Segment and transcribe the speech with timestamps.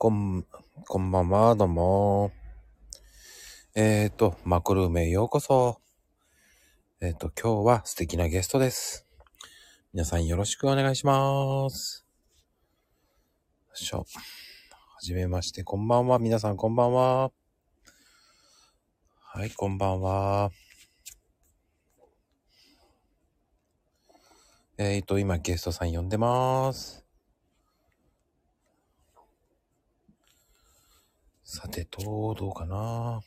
[0.00, 0.46] こん、
[0.86, 2.30] こんばんは、どうも。
[3.74, 5.80] えっ、ー、と、マクルームへようこそ。
[7.00, 9.08] えっ、ー、と、今日は素敵なゲストです。
[9.92, 12.06] 皆さんよろしくお願いします。
[13.66, 13.98] よいしょ。
[13.98, 14.04] は
[15.02, 16.20] じめまして、こんばんは。
[16.20, 17.32] 皆さんこんばんは。
[19.20, 20.52] はい、こんばんは。
[24.76, 27.07] えっ、ー、と、今ゲストさん呼んでます。
[31.50, 33.22] さてと、どうかな。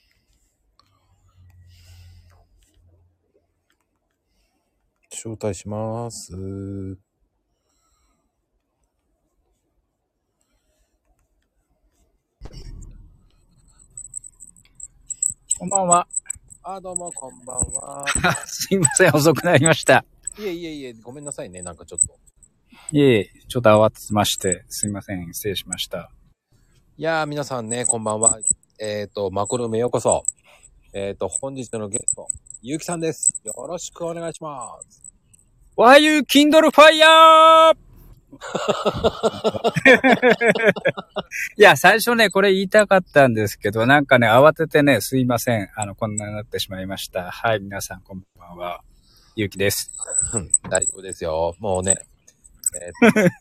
[5.09, 6.31] 招待します。
[15.58, 16.08] こんばんは。
[16.61, 18.05] あ、どうも、こんばんは。
[18.45, 20.05] すいません、遅くなりました。
[20.38, 22.19] いえいえいえ、ごめんなさいね、なんかちょっと。
[22.91, 26.11] いえいえ、ちょっと慌てまして、すいません、失礼しました。
[27.01, 28.37] いやー、皆さんね、こんばんは。
[28.79, 30.23] えっ、ー、と、マコルーようこそ。
[30.94, 32.27] えっ、ー、と、本日のゲスト、
[32.61, 33.41] ゆうきさんです。
[33.43, 35.02] よろしくお願いします。
[35.75, 37.75] おはよう、キンドルファイヤー
[41.58, 45.69] いや、最初ね、これ言いたかったんですけど、なんかね、慌ててね、すいません。
[45.75, 47.31] あの、こんなになってしまいました。
[47.31, 48.81] はい、皆さんこんばんは。
[49.36, 49.91] ゆうきです。
[50.36, 51.55] うん大丈夫ですよ。
[51.58, 51.95] もうね、
[52.80, 53.31] えーと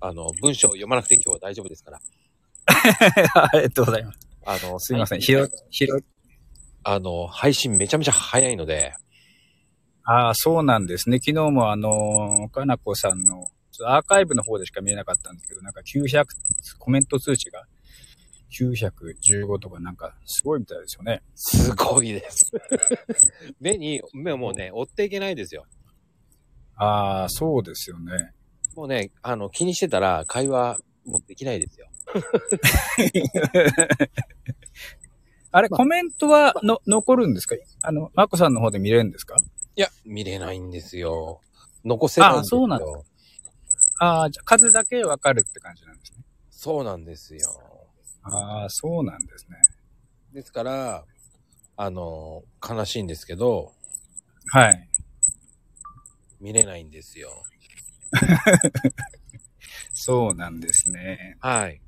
[0.06, 2.00] あの、文章を読まなくて今日は大丈夫ですから。
[3.34, 4.18] ありがとうございます。
[4.44, 5.20] あの、すいません。
[5.20, 6.00] ひろ、ひろ、
[6.84, 8.94] あの、配信めちゃめちゃ早いので、
[10.08, 11.18] ああ、そうなんですね。
[11.18, 13.48] 昨日もあの、かなこさんの、
[13.84, 16.24] アーカイブの方でしか見えなかったんですけど、なんか900、
[16.78, 17.66] コメント通知が
[18.52, 21.22] 915とかなんかすごいみたいですよね。
[21.34, 22.52] すごいです。
[23.60, 25.64] 目に、目をもうね、追っていけないですよ。
[26.76, 28.32] ああ、そうですよね。
[28.76, 31.85] もうね、あの、気にしてたら会話もできないですよ。
[35.52, 37.54] あれ、コメントはの、残るんですか？
[37.82, 39.36] あの、マコさんの方で見れるんですか？
[39.76, 41.40] いや、見れないんですよ。
[41.84, 42.58] 残せないんですよ。
[42.58, 42.84] あそうなんだ
[43.98, 46.18] ああ、じゃあ数だけわかるって感じなんですね。
[46.50, 47.40] そうなんですよ。
[48.22, 49.56] ああ、そうなんですね。
[50.32, 51.04] ですから、
[51.76, 53.72] あの、悲しいんですけど、
[54.52, 54.88] はい。
[56.40, 57.42] 見れないんですよ。
[59.94, 61.36] そうなんですね。
[61.40, 61.80] はい。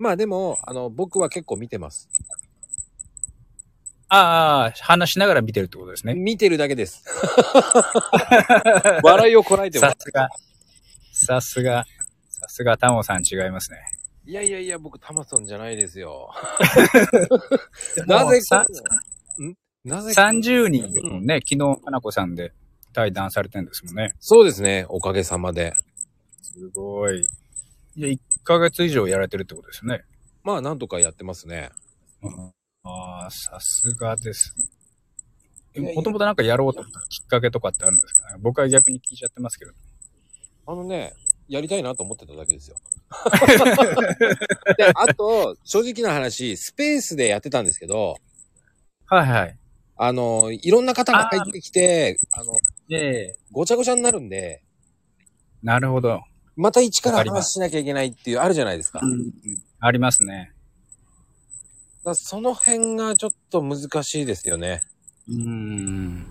[0.00, 2.08] まあでも、あの、僕は結構見てます。
[4.08, 6.14] ああ、話しながら見てるってことですね。
[6.14, 7.04] 見てるだけです。
[9.04, 9.90] 笑いをこらえてます。
[9.90, 10.28] さすが。
[11.12, 11.84] さすが。
[12.30, 13.78] さすがタモさん違いますね。
[14.24, 16.30] いやいやいや、僕、タマソンじゃないですよ。
[18.08, 18.66] なぜかさ、
[19.38, 19.54] ん？
[19.84, 20.28] なぜか。
[20.28, 22.54] 30人でもね、昨日、かなこさんで
[22.94, 24.14] 対談されてるんですもんね。
[24.18, 25.74] そうですね、おかげさまで。
[26.40, 27.20] すごい。
[27.96, 30.02] いや、1ヶ月以上やられてるってことですね。
[30.42, 31.70] まあ、なんとかやってますね。
[32.82, 34.54] ああ、さすがです。
[35.76, 38.32] もともとなんかやろうと思ったきっかけとかってあるんですか？
[38.32, 39.72] ね僕は逆に聞いちゃってますけど。
[40.66, 41.12] あのね、
[41.48, 42.76] やりたいなと思ってただけですよ。
[44.78, 48.16] で、あと、正直な話、スペースでやってたんですけど、
[49.06, 49.58] はいはい。
[49.96, 52.52] あの、いろんな方が入ってきて、あの、
[52.90, 54.62] ええごちゃごちゃになるんで、
[55.62, 56.22] なるほど。
[56.60, 59.00] また一からわかります話しなきゃいけないっていう、あるじゃないですか。
[59.00, 59.12] だか
[59.80, 60.52] ありますね。
[62.04, 64.82] らその辺がちょっと難しいですよね。
[65.28, 66.26] うーん。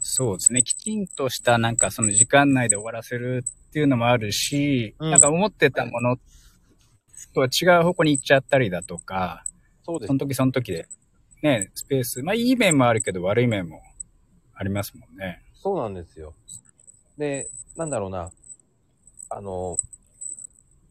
[0.00, 0.62] そうですね。
[0.62, 6.16] きちんとしたなんかその時間内で終わらせるっていうのもあるし、うんなんか思ってたもの
[7.32, 9.44] とは違う方向に行っちゃったりだとか、
[9.84, 10.18] そうですその。
[10.18, 10.86] 時その時で、
[11.42, 13.80] ね、スペース、まあいい面もあるけど悪い面も
[14.54, 15.42] ありますもんね。
[15.54, 16.34] そうなんですよ。
[17.18, 18.30] で、なんだろうな。
[19.30, 19.78] あの、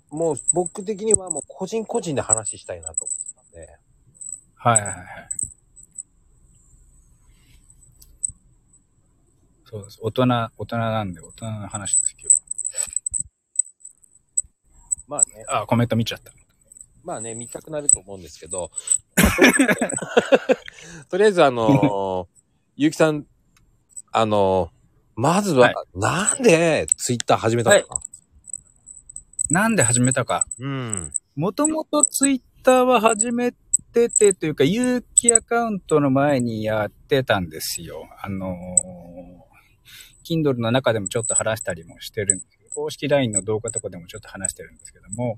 [0.09, 3.77] もう僕的にはもう個人個人で話したいなと思ってたんで、
[4.55, 5.05] はいはいはい。
[9.65, 9.99] そうです。
[10.01, 10.23] 大人、
[10.57, 12.35] 大人なんで大人の話です、今日
[15.07, 15.61] まあね、は。
[15.61, 16.31] あ、コメント見ちゃった。
[17.03, 18.69] まあね、見たくなると思うんですけど、
[21.09, 22.27] とりあえずあの、
[22.75, 23.25] ゆうきさん、
[24.11, 24.71] あの、
[25.21, 28.01] まずは、はいなんでツイッター始めたのか。
[29.51, 30.47] なんで始めたか。
[30.57, 31.13] うん。
[31.35, 33.51] もともとツイッターは始め
[33.93, 38.09] ててというか、有機アカウントの前にやってたんですよ。
[38.19, 45.37] あのー、Kindle の中でもちょっと話したりもしてるんですけど、公式 LINE の動画とかでもちょっと話してるんですけども、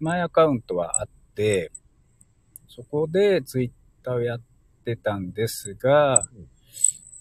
[0.00, 1.70] 前アカウントはあって、
[2.66, 3.70] そこでツイッ
[4.04, 4.40] ターをやっ
[4.84, 6.24] てたんですが、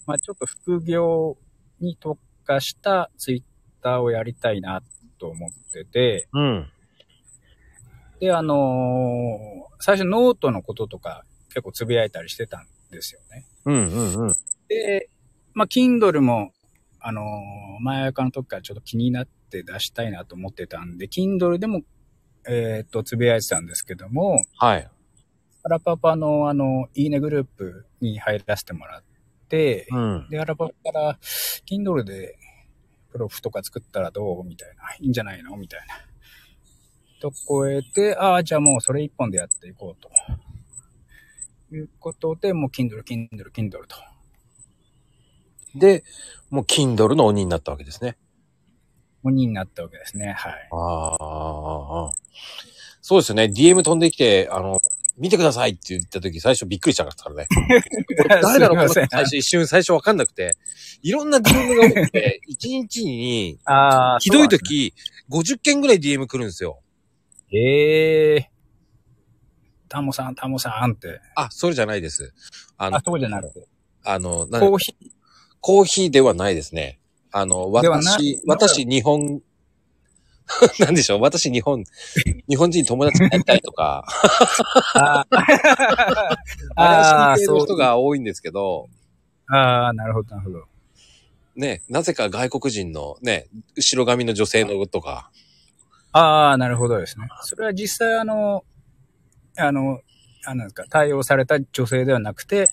[0.08, 1.38] まあちょっと副業
[1.82, 4.82] に特化したツイッターをやりたいな
[5.20, 6.72] と思ってて、うん。
[8.20, 13.48] で、あのー最初ノートのこととか結構つぶやいたりしてたんですよね。
[13.66, 14.34] うんうんうん。
[14.68, 15.10] で、
[15.56, 16.52] まあ、Kindle も、
[17.00, 21.82] あのー前からの時からちょっと気になって出したいなと思ってたんで、Kindle でも、
[22.48, 24.88] えっ、と、つぶやいてたんですけども、はい。
[25.64, 29.11] アラパパのあの、いいねグループに入らせてもらって、
[29.92, 30.28] うん。
[30.30, 31.20] で、アラパパから、
[31.70, 32.38] Kindle で
[33.12, 34.44] プロフとか作ったらどう？
[34.44, 34.94] みたいな。
[35.00, 35.56] いいんじゃないの？
[35.58, 35.96] みたいな。
[37.22, 40.10] とこえて、ああ、じゃあもうそれ一本でやっていこうと。
[41.76, 43.96] いうことで、もう Kindle、Kindle、Kindle と。
[45.76, 46.04] で、
[46.50, 48.18] もう Kindle の鬼になったわけですね。
[49.24, 50.34] 鬼になったわけですね。
[50.34, 50.70] はい。
[50.72, 52.12] ああ。
[53.02, 53.44] そうですよね。
[53.46, 54.80] DM 飛んできて、あの、
[55.22, 57.48] 見てくださいって言った時、最初びっくりしたからね。
[58.42, 58.78] 誰だろう？
[58.78, 59.06] このすいません。
[59.06, 60.58] 人最初一瞬最初わかんなくて、
[61.04, 63.60] いろんな DM が多くて、1日に、
[64.20, 64.96] ひどい時、
[65.30, 66.82] 50件ぐらい DM 来るんですよ。
[67.54, 68.50] ええ
[69.90, 71.22] タモさん、タモさんって。
[71.36, 72.34] あ、それじゃないです。
[72.78, 73.68] あのあ、、そうじゃなくて。
[74.04, 75.12] あの、コーヒー。
[75.60, 77.00] コーヒーではないですね。
[77.32, 79.42] あの、私、私、日本、
[80.80, 81.22] なんでしょう？
[81.22, 81.84] 私、日本、
[82.48, 84.06] 日本人友達になりたいとか、
[84.96, 85.26] あ
[86.76, 87.60] あそう。
[87.66, 88.88] 人が多いんですけど、
[89.50, 90.66] ああ、なるほど、なるほど。
[91.56, 95.32] ね、なぜか外国人のね、後ろ髪の女性のとか、
[96.14, 97.28] ああ、なるほどですね。
[97.42, 98.64] それは実際あの、
[99.58, 100.02] あの、
[100.46, 102.72] あなんですか、対応された女性ではなくて、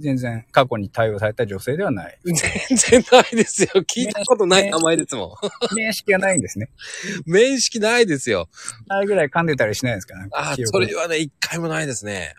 [0.00, 2.18] 全然過去に対応された女性ではない。
[2.24, 2.34] 全
[2.76, 3.68] 然ないですよ。
[3.82, 5.38] 聞いたことない名前ですも
[5.72, 5.74] ん。
[5.76, 6.70] 面識がないんですね。
[7.26, 8.48] 面識ないですよ。
[8.88, 10.14] あれぐらい噛んでたりしないですか？
[10.32, 12.34] あ記憶それはね、一回もないですね。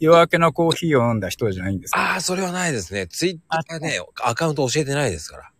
[0.00, 3.06] 夜明けのコーヒーを飲んだ人じゃないんですかああ、それはないですね。
[3.06, 5.50] ツイッターね、アカウント教えてないですから。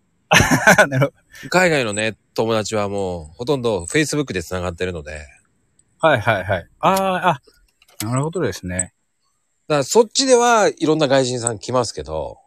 [0.79, 1.13] あなるほ
[1.43, 1.49] ど。
[1.51, 5.27] 海外のね、友達はもう、ほとんど Facebook で繋がってるので、
[6.01, 6.67] はいはいはい。
[6.81, 7.41] ああ、あ、
[8.05, 8.93] なるほどですね。
[9.69, 12.39] だからそっちではいろんな外人さん来ますけど、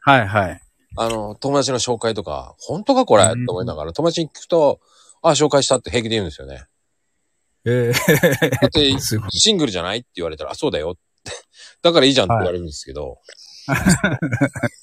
[0.00, 0.60] はいはい。
[0.96, 3.24] あの、友達の紹介とか、本当かこれ？
[3.24, 4.80] ってうん思いながら、友達に聞くと、
[5.22, 6.66] あ、紹介したって平気で言うんですよね。
[7.66, 9.30] ええだって、 すごい。
[9.32, 10.94] シングルじゃないって言われたら、あ、そうだよっ
[11.24, 11.32] て。
[11.82, 13.18] だからいいじゃんって言われるんですけど、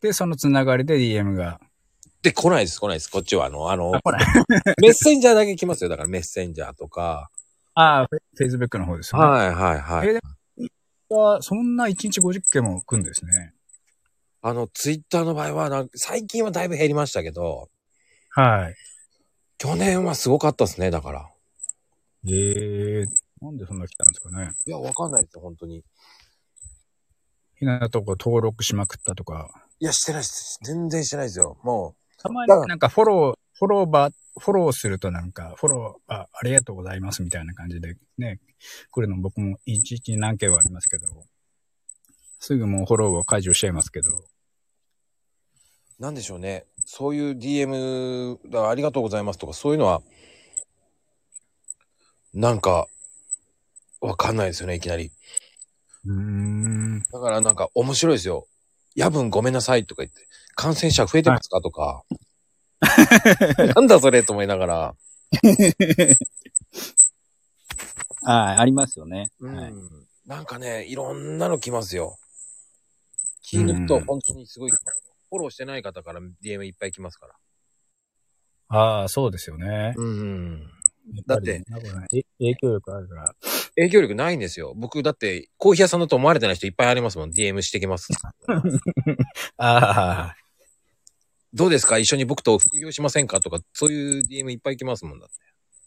[0.00, 1.58] で、そのつながりで DM が。
[2.22, 3.10] で、来ないです、来ないです。
[3.10, 3.92] こっちは、あの、あの。
[4.78, 5.90] メッセンジャーだけ来ますよ。
[5.90, 7.30] だからメッセンジャーとか。
[7.74, 9.26] ああ、Facebook の方ですよね。
[9.26, 10.08] はいはいはい。
[10.08, 10.20] え
[11.08, 13.52] はそんな1日50件も来るんですね。
[14.42, 17.68] あの、ツイッターの場合はなんか、最近はだいぶ減りましたけど、
[18.30, 18.74] はい。
[19.58, 21.30] 去年はすごかったですね、だから。
[22.26, 23.06] ええ
[23.40, 24.52] なんでそんな来たんですかね。
[24.66, 25.84] いや、わかんないですよ、本当に。
[27.60, 29.50] いなとこ登録しまくったとか。
[29.80, 30.58] いや、してないです。
[30.62, 31.58] 全然してないですよ。
[31.62, 31.94] も
[32.24, 38.40] たまになんかフォロー、フォローバー、フォローするとなんか、フォロー、あ、ありがとうございますみたいな感じでね、
[38.90, 41.06] 来るの僕も一日に何件はありますけど、
[42.40, 44.10] すぐもうフォローを解除しちゃいますけど。
[44.10, 44.24] う、
[45.98, 46.64] なんでしょうね。
[46.86, 50.00] そういう DM、だありがとうございますとか、そういうのは、
[52.32, 52.88] なんか、
[54.00, 55.12] わかんないですよね、いきなり。
[56.06, 57.02] うーん。
[57.12, 58.46] だからなんか面白いですよ。
[58.94, 61.60] 夜分ごめんなさいとか言って、感染者増えてますか？
[61.60, 62.02] とか。
[63.74, 64.94] なんだそれと思いながら。
[68.26, 69.30] あ あ、ありますよね。
[69.40, 69.72] うんはい。
[70.26, 72.16] なんかね、いろんなの来ますよ。
[73.44, 75.14] 聞い抜くと本当にすごい来ますよ。
[75.30, 77.34] フォローしてない方から DM いっぱい来ますから。
[78.68, 79.94] ああ、そうですよね。
[79.96, 80.70] うん。
[81.14, 83.34] やぱりなんかねえ影響力あるから。
[83.76, 84.72] 影響力ないんですよ。
[84.74, 87.30] 僕だってコーヒー屋さんだと思われてない人いっぱいありますもん。
[87.30, 88.08] DM してきます。
[89.58, 90.36] ああ、
[91.54, 91.98] どうですか？
[91.98, 93.40] 一緒に僕と副業しませんか？
[93.40, 95.34] とか、そういう DM いっぱい来ますもんだって。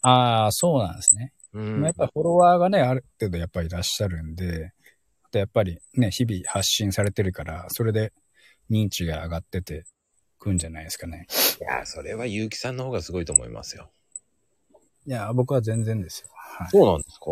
[0.02, 1.32] ああ、そうなんですね。
[1.52, 1.84] うん。
[1.84, 4.72] やっぱりフォロワーがね、ある程度やっぱりいらっしゃるんで、
[5.24, 8.12] あとやっぱりね、日々発信されてるから、それで
[8.70, 9.84] 認知が上がってて
[10.38, 11.26] くんじゃないですかね。
[11.60, 13.90] いや、それは結城さんの方がすごいと思いますよ。
[15.06, 16.28] いや、僕は全然ですよ。
[16.32, 17.30] はそうなんですか？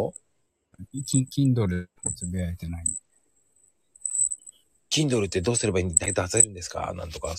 [0.93, 1.05] い。
[1.05, 2.85] キ Kindle つぶやいてない。
[4.91, 6.07] Kindle ってどうすればいいんだ？
[6.07, 6.93] 出せるんですか？
[6.95, 7.35] なんとか。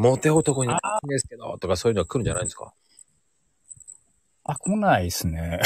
[0.00, 2.72] モテ男になるんですけど、とかそういうのが来るんじゃないですか？
[4.44, 5.60] あ、来ないですね。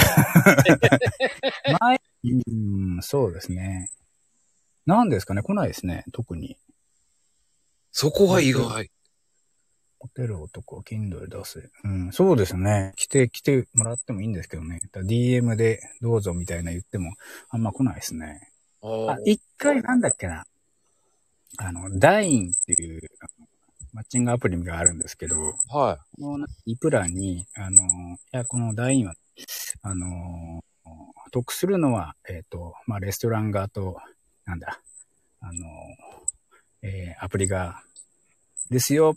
[1.81, 2.01] 前、
[2.49, 2.51] う
[2.99, 3.91] ん、そうですね。
[4.87, 6.59] なんですかね、来ないですね、特に。
[7.93, 8.91] そこが意外。
[10.01, 11.71] ホテル男、Kindle 出せ。
[11.85, 12.93] うん、そうですね。
[12.97, 14.81] 来て、来てもらってもいいんですけどね。
[14.91, 17.15] だ DM でどうぞみたいな言っても、
[17.51, 18.51] あんま来ないですね。
[18.83, 20.45] ああ、一回なんだっけな。
[21.57, 23.27] あの、ダインっていう、あ
[23.95, 25.37] マッチングアプリがあるんですけど、
[25.69, 29.15] はこのイプランに、あの、いや、この団員は、
[29.83, 30.65] あの、
[31.31, 33.97] 得するのは、えっ、と、まあ、レストラン側と、
[34.47, 34.81] なんだ、
[35.41, 35.53] あの、
[36.83, 37.83] えーアプリが、
[38.69, 39.15] ですよ、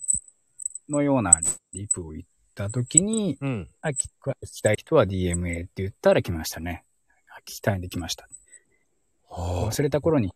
[0.87, 1.39] のような
[1.73, 3.37] リプを言ったときに、い。
[3.41, 3.69] うん。
[3.81, 6.85] あ、聞き聞きたい人は DMA って言ったら来ましたね。
[7.35, 8.27] あ聞きたいんで来ました。
[9.29, 10.31] は忘れた頃に、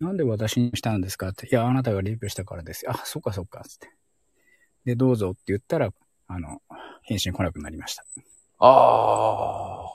[0.00, 1.28] なんで私にしたんですか？
[1.28, 1.46] って。
[1.46, 2.84] いや、あなたがリプしたからです。
[2.88, 3.90] あ、そっかそっか、つって。
[4.84, 5.90] で、どうぞって言ったら、
[6.26, 6.60] あの、
[7.02, 8.04] 返信来なくなりました。
[8.58, 9.88] ああ。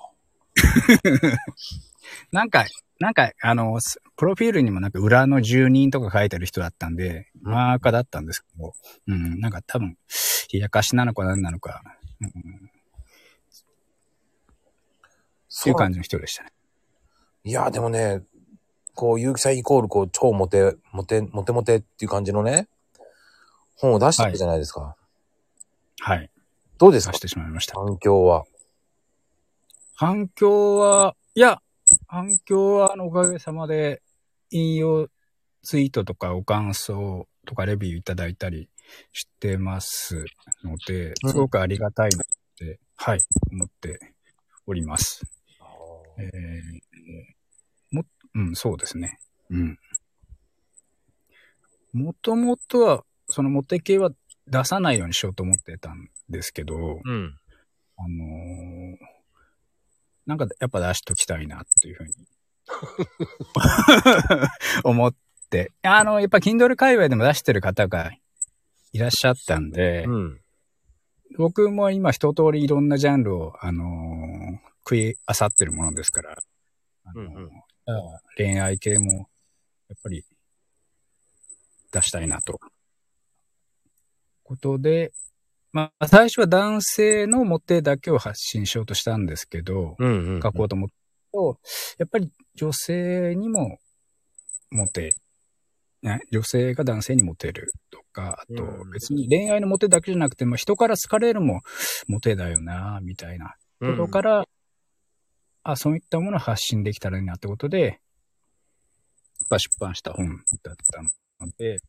[2.31, 2.65] なんか、
[2.99, 8.73] なんか、あの、すプロフィールにもなんか裏の住人とか書いてる人だったんで、うんマーカーだったんですけど、
[9.07, 9.97] うん、なんか多分、
[10.51, 11.83] 冷やかしなのか何なのか、
[12.19, 12.31] うん、っ
[15.63, 16.49] ていう感じの人でしたね。
[17.47, 18.23] いや、でもね、
[18.93, 22.67] こう、ゆうきさんイコール、こう、超モテ、モテ、モテモテっていう感じのね、
[23.77, 24.97] 本を出してるじゃないですか。
[26.01, 26.29] はい。
[26.77, 27.13] どうですか？
[27.13, 27.75] 出してしまいました。
[27.79, 28.43] 反響は。
[29.95, 31.61] 反響は、いや、
[32.07, 34.01] 反響は、あの、おかげさまで、
[34.49, 35.07] 引用
[35.63, 38.69] ツイートとかお感想とかレビューいただいたり
[39.13, 40.25] してます
[40.65, 42.25] ので、うんすごくありがたいなっ
[42.57, 43.19] て、はい、
[43.53, 43.99] 思って
[44.65, 45.21] おります。
[46.19, 46.31] えー、も、
[48.37, 49.17] うん、そうですね。
[49.49, 49.79] うん。
[51.93, 54.11] もともとは、そのモテ系は
[54.47, 57.37] 出さないようにしようと思ってたんですけど、うん。
[57.97, 58.97] あのー
[60.27, 62.11] なんかやっぱ出しときたいなっていうふうに
[64.83, 65.15] 思っ
[65.49, 68.11] て、あの、やっぱ Kindle 界隈でも出してる方が
[68.91, 70.41] いらっしゃったんで、うん。
[71.37, 73.87] 僕も今一通りいろんなジャンルを、あのー
[74.83, 75.15] 食い漁
[75.45, 76.37] ってるものですから、
[77.05, 77.51] あのーうんうんあ
[78.37, 79.29] 恋愛系も、
[79.89, 80.25] やっぱり
[81.91, 82.59] 出したいなと。
[84.43, 85.11] ことで、
[85.73, 90.35] まあ、最初は男性のモテだけを発信しようとしたんですけど、うん。
[90.35, 90.41] うん。
[90.41, 90.95] 書こうと思った
[91.33, 91.59] と、
[91.99, 93.77] やっぱり女性にも
[94.71, 95.13] モテ、
[96.01, 101.61] ね、女性が男性にモテるとか、あとうん別に恋愛のモテだけじゃなくて、まあ、人から好かれるも
[102.07, 104.45] モテだよな、みたいなうんことから、
[105.71, 107.99] あ、そういったものを発信できたらいいなってことで、
[109.51, 110.29] 出版した本
[110.63, 111.79] だったので、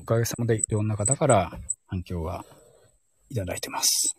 [0.00, 1.52] おかげさまでいろんな方から
[1.86, 2.44] 反響は
[3.30, 4.16] いただいてます。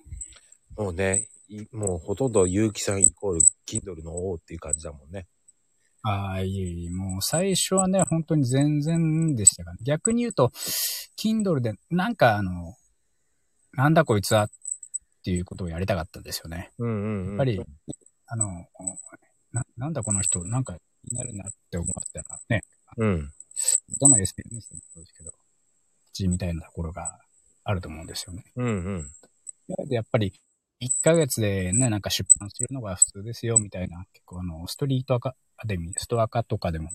[0.77, 5.27] もうね、いもうほとんど結城さんイコール Kindle の王っていう感じだもんね。
[6.03, 10.51] ああ、いえいえ、もう最初はね、本当に全然でしたから、ね、逆に言うと、
[11.21, 12.73] Kindle でなんかあの、
[13.73, 14.47] なんだこいつはっ
[15.23, 16.71] ていうことをやりたかったんですよね。
[16.79, 17.27] うんうん、うん。
[17.29, 17.61] やっぱり、
[18.33, 18.65] あの、
[19.51, 20.79] ななんだこの人、なんかに
[21.15, 22.61] なるなって思ったらね、
[22.97, 23.31] うん。
[24.01, 25.31] どの SNS でもそうですけど、
[26.11, 27.19] 口みたいなところが
[27.63, 28.43] あると思うんですよね。
[28.55, 28.69] うんう
[29.85, 29.87] ん。
[29.87, 30.33] で、やっぱり、
[30.81, 35.35] 1ヶ月でね、なんか出版するのが普通ですよ、みたいな、結構あの、ストリートアカ
[35.67, 36.89] デミー、ストアカとかでも、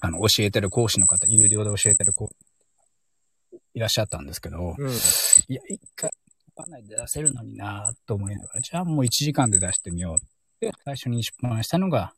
[0.00, 2.28] あの、教えてる講師の方、有料で教えてる講
[3.72, 4.90] いらっしゃったんですけど、うん。
[4.90, 6.10] いや、1回、
[6.86, 12.12] 出せるのになと思いながら、じゃあもう1時間で出してみようって、最初に出版したのが、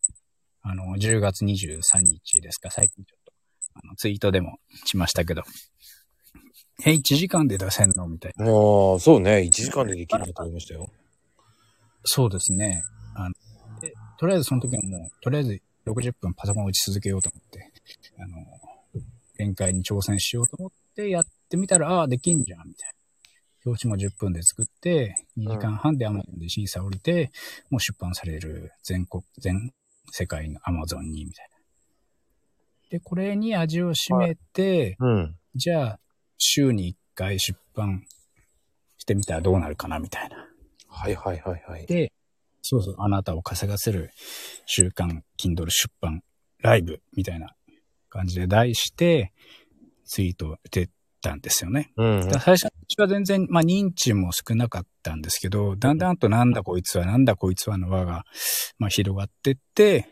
[0.63, 3.33] あの、10月23日ですか、最近ちょっと、
[3.75, 5.43] あの、ツイートでもしましたけど、
[6.85, 8.09] え、1時間で出せんの？
[8.09, 8.45] みたいな。
[8.45, 9.39] もう、そうね。
[9.39, 10.91] 1時間でできると思いましたよ。
[12.05, 12.83] そうですね。
[13.15, 13.35] あの、
[13.81, 17.71] でとりあえずその時はもう、とりあえず60分パソコンを打ち続けようと思って、
[18.19, 18.37] あの、
[19.39, 22.92] 限界に挑戦しようと思ってやってみたら、ああ、できんじゃん、みたいな。
[23.65, 27.31] 表紙も10分で作って、2時間半で Amazon で審査降りて、
[27.71, 29.73] もう出版される全国、全
[30.11, 31.59] 世界の Amazon に、みたいな。
[32.91, 35.37] で、これに味を占めて、うん。
[35.55, 36.01] じゃあ、
[36.39, 38.05] 週に1回出版
[38.99, 40.49] してみたらどうなるかな、みたいな。
[40.89, 41.87] はいはいはいはい。
[41.87, 42.13] で、
[42.63, 44.11] そうそう、あなたを稼がせる
[44.67, 46.23] 週刊 Kindle 出版
[46.63, 47.55] ライブみたいな
[48.09, 49.33] 感じで題して
[50.05, 50.89] ツイートをして
[51.21, 51.93] たんですよね。
[51.97, 58.25] うん最初は全然、まあ認知も少なかったんですけど、だんだんとなんだこいつは、なんだこいつはの輪が、
[58.79, 60.09] まあ広がってって、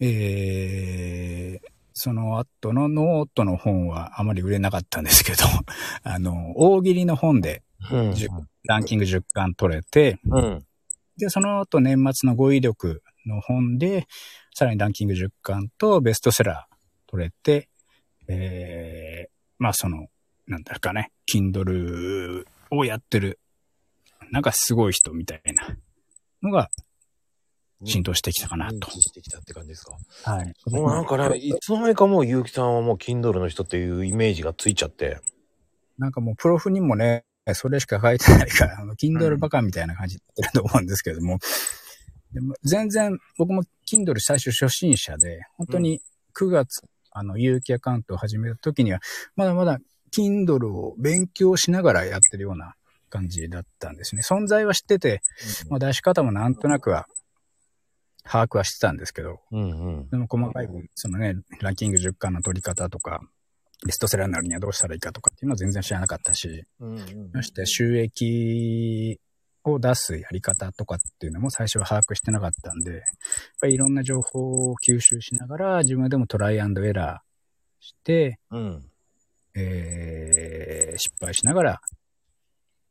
[0.00, 5.38] えー、その後のノートの本はあまり売れなかったんですけど、
[6.04, 8.10] あの、大喜利の本でうん。
[8.10, 8.28] 10
[8.64, 10.64] ランキング10冠取れて、うん。
[11.16, 14.06] で、その後年末の語彙力の本で、
[14.54, 16.76] さらにランキング10冠とベストセラー
[17.06, 17.68] 取れて、
[18.28, 20.08] えー、まあその、
[20.48, 23.38] なんだかね、Kindle をやってる、
[24.32, 25.76] なんかすごい人みたいな
[26.42, 26.70] のが、
[27.84, 28.88] 浸透してきたかなと。
[28.88, 30.32] 認知してきたって感じですか？
[30.32, 30.52] はい。
[30.66, 35.20] もうなんかね、いつの間にかもう結城さんはもう Kindle の人っていうイメージがついちゃって。
[35.96, 37.24] なんかもうプロフにもね、
[37.54, 41.38] それしか書いてないから、あの、Kindle バカみたいな感じになってると思うんですけども、
[42.32, 46.00] でも全然、僕も Kindle 最初初心者で、本当に
[46.36, 49.00] 9月、あの、有機アカウントを始めた時には、
[49.36, 49.78] まだまだ
[50.08, 52.74] Kindle を勉強しながらやってるような
[53.10, 54.22] 感じだったんですね。
[54.22, 55.20] 存在は知ってて、
[55.68, 57.06] まあ出し方もなんとなくは、
[58.24, 60.08] 把握はしてたんですけど、うんうん。
[60.10, 63.22] でも細かい分、そのね、ランキング10巻の取り方とか、
[63.86, 69.20] ベストセラーになるにはどうしたらいいかとかっていうのは全然知らなかったし、うんうんそして収益
[69.64, 73.00] を出すやり方とかっていうのも最初は把握してなかったんで、やっ
[73.60, 78.90] ぱりいろんな情報を吸収しながら自分でもトライアンドエラーして、うん。
[79.60, 81.80] えー、失敗しながら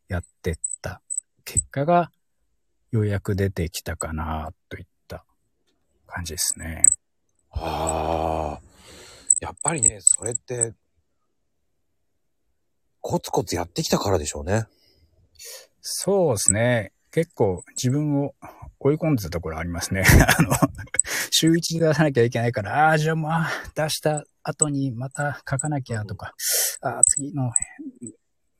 [0.09, 1.01] やってった
[1.45, 2.11] 結果が
[2.91, 5.23] ようやく出てきたかなといった
[6.05, 6.83] 感じですね。
[7.51, 8.67] ああ。
[9.39, 10.73] やっぱりね、それって、
[13.01, 14.65] コツコツやってきたからでしょうね。
[15.79, 16.91] そうですね。
[17.11, 18.33] 結構自分を
[18.79, 20.03] 追い込んでたところありますね。
[20.05, 20.49] あの、
[21.31, 26.33] 週一で出さなきゃいけないから、ああ、じゃあまあ、出した後にまた書かなきゃとか、
[26.81, 27.51] ああ、次の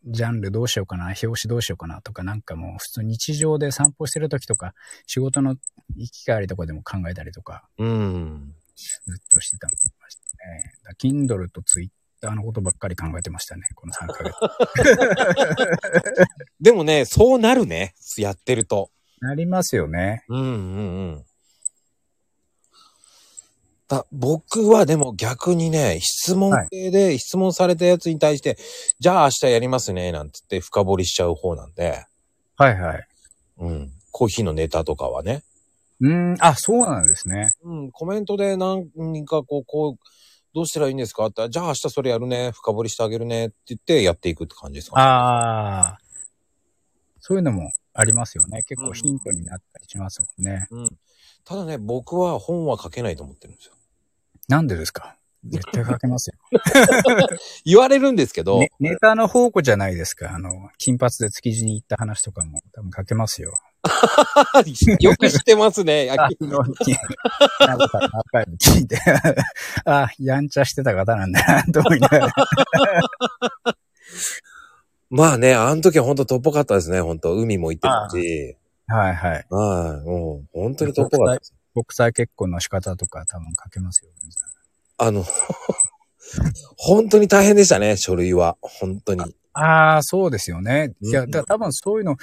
[0.05, 4.73] ジャンルどうしようかな、表紙どうしようかなとか、なんかもう普通日常で散歩してる時とか、
[5.05, 5.55] 仕事の
[5.95, 8.53] 行き帰りとかでも考えたりとか、うん。
[8.75, 8.83] ず
[9.19, 9.71] っとしてたま
[10.09, 10.73] したね。
[10.83, 14.33] だ Kindle と Twitter のことばっかり考えてましたね、この3ヶ月。
[16.61, 17.95] でもね、そうなるね。
[18.17, 18.91] やってると。
[19.19, 20.23] なりますよね。
[20.29, 20.49] うんうんう
[21.17, 21.25] ん。
[23.87, 28.57] だ僕はでも逆にね、質問系で質問されたやつに対して、
[28.99, 32.05] じゃあ明日やりますね、なんつって深掘りしちゃう方なんで、
[32.57, 33.07] はいはい。
[33.59, 33.91] うん。
[34.11, 35.43] コーヒーのネタとかはね。
[36.01, 37.53] うーん、あ、そうなんですね。
[37.63, 38.89] うん、コメントで何
[39.25, 40.05] かこう、こう、
[40.53, 45.03] どうしたらいいんですかって言ったら、じゃあ明日それやるね、深掘りしてあげるねって言ってやっていくって感じですかね。
[45.03, 45.99] ああ。
[47.19, 48.63] そういうのもありますよね。
[48.63, 50.67] 結構ヒントになったりしますもんね。
[50.71, 50.89] うん。
[51.43, 53.73] ただね、僕は本は書けないと思ってるんですよ。
[54.47, 55.15] なんでですか？
[55.45, 56.33] 絶対書けますよ。
[57.63, 60.33] 言われるんですけど、ね、ネタの宝庫じゃないですか。
[60.33, 63.53] あの、金髪で築地に行った話とかも多分書けますよ。
[64.99, 66.09] よく知ってますね。
[66.17, 68.97] あ、昨日、なんかアーカイブ聞いて、
[69.85, 72.33] あ、やんちゃしてた方なんだな、と思いながら。
[75.09, 78.57] まあね、あの時は本当トップかったですね、本当海も行ってたし。
[78.87, 79.45] はいはい。
[79.49, 81.53] はい、もう本当にトップかったです。
[81.77, 84.11] 国際結婚の仕方とか多分書けますよ。
[84.21, 84.39] 全然
[84.97, 85.23] あの、
[86.75, 88.57] 本当に大変でしたね、書類は。
[88.61, 89.35] 本当に。
[89.53, 90.95] ああ、そうですよね。
[91.01, 92.17] うんいや、だ多分そういうの、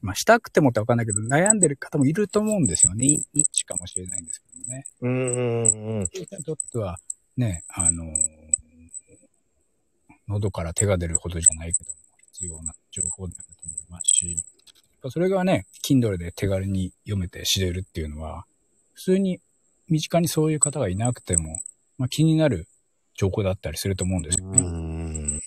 [0.00, 3.06] まあ、したくてもってわかんないけど、悩んでる方もいると思うんですよね。
[3.06, 4.84] ニッチかもしれないんですけどね。
[5.00, 6.00] うーん。
[6.00, 6.98] にとっては、
[7.36, 8.08] ね、あのー
[10.28, 11.96] 喉から手が出るほどじゃないけども、
[12.32, 14.36] 必要な情報であると思いますし、
[15.10, 18.44] それがね、Kindle で手軽に読めて知れるっていうのは、
[18.98, 19.38] 普通に
[19.88, 21.60] 身近にそういう方がいなくても、
[21.98, 22.66] まあ、気になる
[23.14, 24.60] 情報だったりすると思うんですようね。
[24.60, 25.40] ん。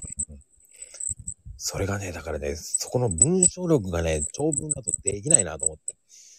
[1.58, 5.96] それがね、だからね、そこの文章力がね、長文だとできないなと思って。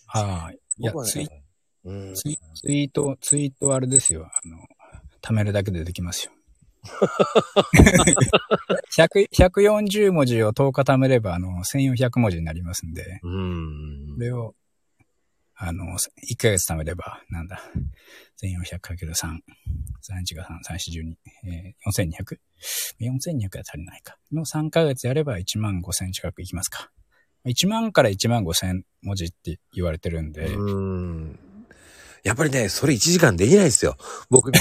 [0.06, 0.58] はい。
[0.78, 1.28] いやツイ。
[2.14, 4.24] ツイツイート、ツイートはあれですよ。
[4.24, 4.56] あの、
[5.20, 6.32] 貯めるだけでできますよ。
[8.96, 14.20] 100 140文字を10日貯めれば、あの、1400文字になりますんで、うんそ。
[14.20, 14.54] れを、
[15.64, 17.62] あの、1ヶ月貯めれば、なんだ、
[18.42, 22.38] 1400×3、31が3、3412、えー、4200?
[23.00, 24.16] 4200は足りないか。
[24.32, 26.90] の3ヶ月やれば1万5000近くいきますか。
[27.46, 31.38] 1万から1万5000文字って言われてるんで、うん。
[32.24, 33.96] やっぱりね、それ1時間できないですよ。
[34.30, 34.50] 僕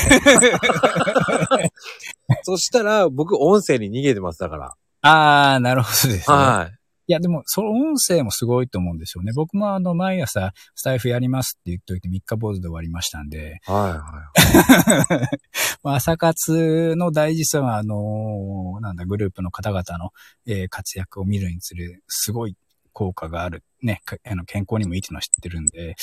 [2.44, 4.76] そしたら、僕音声に逃げてます、だから。
[5.02, 6.36] あー、なるほどですね。
[6.36, 6.81] はい。
[7.08, 9.32] いや、でも、その音声もすごいと思うんですよね。
[9.36, 15.40] 僕もあの、毎朝、スタイフやりますって言っといて、3日坊主で終わりましたんで、はい、はい。
[15.84, 20.12] まあ朝活の大事さは、あのなんだ、グループの方々の、
[20.46, 22.56] えー活躍を見るにつれ、すごい
[22.94, 23.64] 効果がある。
[23.82, 25.96] ね、かあの健康にもいいっていうのは知ってるんで、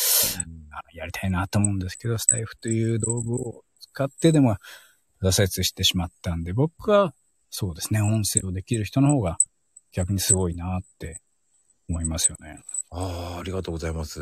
[0.73, 4.57] あのやりたいなと思うんですけど、スタイフという道具を使ってでも
[5.23, 7.15] 挫折してしまったんで、僕は、
[7.51, 9.39] そうですね、音声をできる人の方が
[9.93, 11.21] 逆にすごいなって
[11.89, 12.61] 思いますよね。
[12.91, 14.21] ああ、ありがとうございます。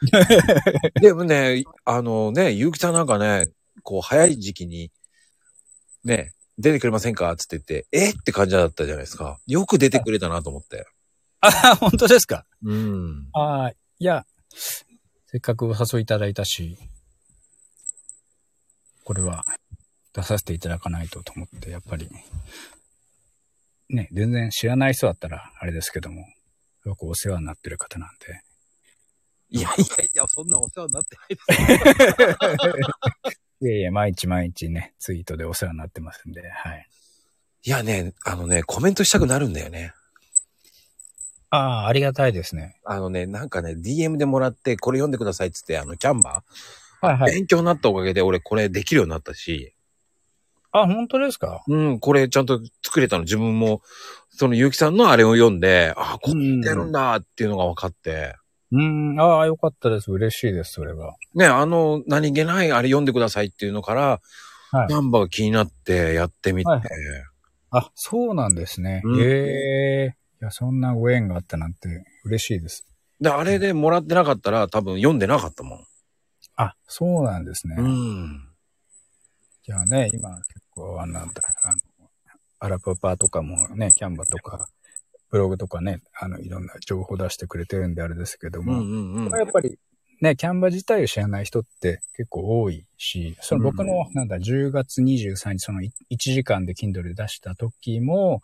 [1.00, 3.50] でもね、あのね、ゆうきさんなんかね、
[3.82, 4.90] こう、早い時期に、
[6.04, 9.38] ね、出てくれませんかつって言って、えって感じだったじゃないですか。
[9.46, 10.86] よく出てくれたなと思って。
[11.40, 12.46] あ、本当ですか？
[12.62, 13.28] うん。
[13.32, 14.26] ああ、いや、
[15.26, 16.76] せっかくお誘いいただいたし、
[19.04, 19.44] これは
[20.12, 22.10] 出させていただかないとと思って、やっぱり、
[23.90, 26.24] ね、全然知らない人だったらあれですけども、
[26.84, 28.42] よくお世話になってる方なんで、
[29.52, 33.60] いやいやいや、そんなお世話になってないです。
[33.66, 36.88] いえいえ、毎日毎日ね、ツイートでお世話になってますんで、はい。
[37.64, 39.92] いやね、あのね、コメントしたくなるんだよね。
[41.50, 42.80] ああ、ありがたいですね。
[42.84, 47.32] あのね、なんかね、DM でもらって、これ読んでくださいっつって、あの、キャンバー、はいはい。
[47.32, 49.74] 勉強になったおかげで、俺これできるようになったし、
[50.72, 51.62] あ、本当ですか？
[51.68, 53.24] うん、これちゃんと作れたの。
[53.24, 53.82] 自分も、
[54.30, 58.36] その、ゆうきさんのあれを読んで、あ、こうてるんだっていうのが分かって、
[58.72, 60.12] うん、ああ、よかったです。
[60.12, 61.14] 嬉しいです、それが。
[61.34, 64.20] ね、あの、何気ないあれ読んでくださいっていうのから、
[64.72, 66.82] はいナンバーが気になってやってみて、はい
[67.72, 69.02] あ、そうなんですね。
[69.04, 72.86] うんええいや、そんなご縁があったなんて嬉しいです。
[73.20, 75.84] で、あれでもらってなかったら多分読んでなかったもん。
[76.54, 77.74] あ、そうなんですね。
[77.78, 78.49] うん。
[79.70, 81.30] じゃあね、今結構、あんだ、あの、
[82.58, 84.66] アラパパとかもね、キャンバとか、
[85.30, 89.38] ブログとかね、あの、いろんな情報出してくれてるんであれですけども、うんうんうん。
[89.38, 89.78] やっぱり
[90.20, 98.40] ね、 Canva自体を知らない人って結構多いし、その僕の、なんだ、10月23日、その1時間で Kindle で出した時も、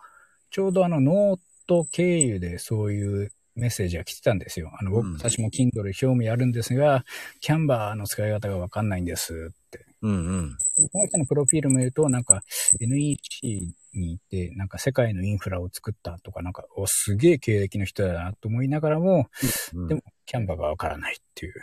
[0.53, 4.71] ちょうどあのノート経由でそういうメッセージが来てたんですよ。
[4.79, 7.05] あの、僕、うん私も Kindle 興味あるんですが、
[7.41, 9.86] Canvaの使い方がわかんないんですって。
[10.07, 10.59] うんうん。
[10.93, 12.43] この人のプロフィール見ると、なんか
[12.81, 19.29] NEC にいて、なんか世界のインフラを作ったとか、なんか、お、すげえ経歴の人だなと思いながらも、
[19.75, 21.55] うんでも、キャンバーがわからないっていう。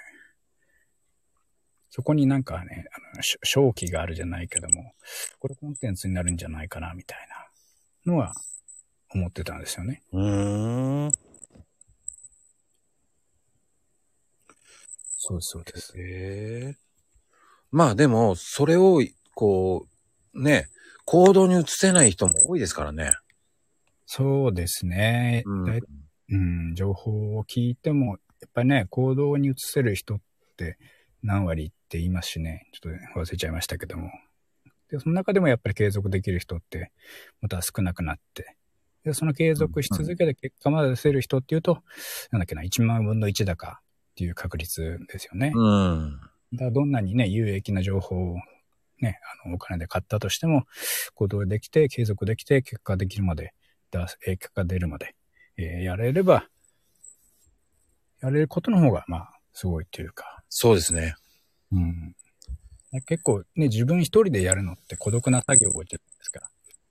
[1.90, 4.94] そこになんかね、あの、し正気があるじゃないけども、
[5.40, 7.20] これコンテンツになるんじゃないかな、みたい
[8.06, 8.34] なのは
[9.14, 10.02] 思ってたんですよね。
[10.12, 11.12] うーん。
[15.16, 15.94] そうそうです。
[15.98, 16.83] へえ。
[17.74, 19.02] まあでも、それを、
[19.34, 19.88] こ
[20.34, 20.68] う、ね、
[21.06, 23.14] 行動に移せない人も多いですからね。
[24.06, 25.42] そうですね。
[25.48, 25.80] うん
[26.30, 26.38] う
[26.72, 30.20] ん、情報を聞いても、やっぱりね、行動に移せる人っ
[30.56, 30.78] て
[31.24, 34.12] 何割って言いますしね、ちょっと忘れちゃいましたけども。
[34.92, 36.92] で、その中でもやっぱり継続できる人って、
[37.42, 38.56] また少なくなって、
[39.04, 41.82] で、その継続し続けて結果まで出せる人っていうと、
[42.30, 45.52] なんだっけな、1万分の1だかっていう確率ですよね。
[45.56, 46.20] うん。
[46.54, 48.36] だどんなにね、有益な情報を
[49.02, 50.66] ね、あの、お金で買ったとしても、
[51.16, 53.54] 行動できて、継続できて、結果できるまで、
[53.92, 55.16] 出す、えー結果出るまで、
[55.58, 56.48] えーやれれば、
[58.22, 61.16] やれることの方が、まあ、すごいっていうか、そうですね。
[61.72, 62.16] うん。
[63.06, 66.50] 結構ね、自分一人でやるのって孤独な作業じゃないですか。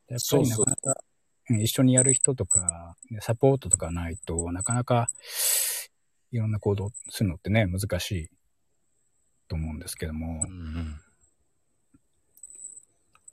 [0.09, 1.01] やっぱりなかなか、
[1.49, 5.09] うん一緒にやる人とか、ねサポートとかないとなかなか、
[6.31, 8.31] いろんな行動するのってね、難しい
[9.53, 10.99] と思うんですけども、うん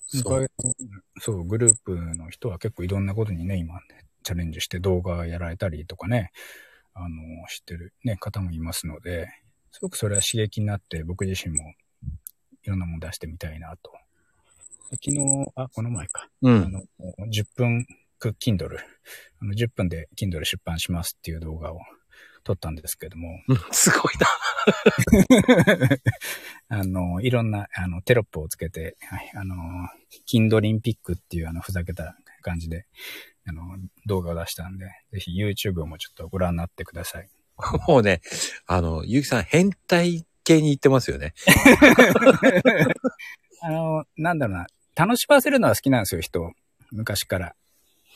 [0.09, 0.47] そう。
[0.59, 0.73] そう
[1.19, 3.79] そう、グループの人は結構いろんなことにね、今、
[4.23, 6.31] チャレンジして動画やられたりとかね、
[6.93, 7.07] あの、
[7.47, 9.29] 知ってる、ね、方もいますので、
[9.71, 11.73] すごくそれは刺激になって、僕自身も
[12.63, 13.91] いろんなもの出してみたいなと。
[14.91, 15.19] 昨日、
[15.55, 16.27] あ、この前か。
[16.41, 16.71] うあん。
[16.71, 16.81] の、
[17.31, 17.85] 10分、
[18.17, 18.77] ク Kindle、
[19.41, 21.79] あの10分で Kindle 出版しますっていう動画を
[22.43, 23.29] 撮ったんですけども、
[23.71, 24.27] すごいな。
[26.69, 29.55] あの、いろんな、あの、テロップをつけて、はい、あの、
[30.25, 32.85] キンドリンピックっていう、あの、ふざけた感じで、
[33.47, 33.63] あの、
[34.05, 37.29] 動画を出したんで、ぜひ YouTube もちょっとご覧になってください。
[37.87, 38.21] もうね、
[38.67, 41.33] あの、ゆうきさん変態系に行ってますよね。
[43.61, 46.51] あの、なんだろうな、楽しませるのは好きなんですよ、人を。
[46.91, 47.55] 昔から。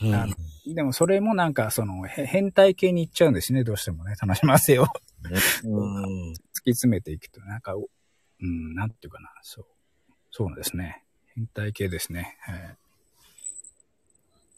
[0.02, 0.34] うんあの
[0.66, 4.14] でもそれもなんか、その、へ変態系に行っちゃうんですね、どうしてもね。
[4.20, 4.88] 楽しませよ
[5.62, 5.68] う。
[5.68, 6.32] うん。
[6.32, 6.40] 突き
[6.72, 7.80] 詰めていくと、なんか、お
[8.40, 9.66] うん、なんていうかな、そう。
[10.30, 11.04] そうですね。
[11.34, 12.38] 変態系ですね。
[12.40, 12.76] はい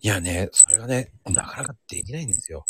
[0.02, 2.64] いやね、それがね、なかなかできないんですよ。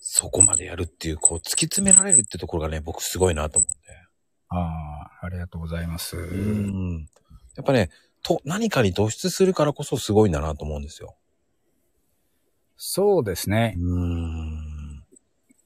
[0.00, 3.76] そこまでやるっていう、こう、突き詰められるってところがね、僕すごいなと思って。
[4.48, 6.16] ああ、ありがとうございます。
[6.16, 7.08] うん。
[7.56, 7.88] やっぱね、
[8.22, 11.16] と、何かに突出するからこそすごいんだなと思うんですよ。
[12.76, 13.74] そうですね。
[13.76, 15.04] うん。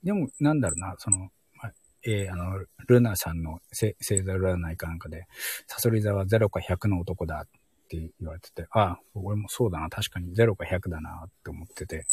[0.02, 1.30] でも、なんだろうな、その、
[1.62, 1.72] まあ
[2.04, 5.26] えーあの、ルナさんのせ星座占いかなんかで、
[5.66, 7.48] サソリ座は0か100の男だっ
[7.88, 12.06] て言われてて、ああ、俺もそうだな、確かに0か100だなって思ってて、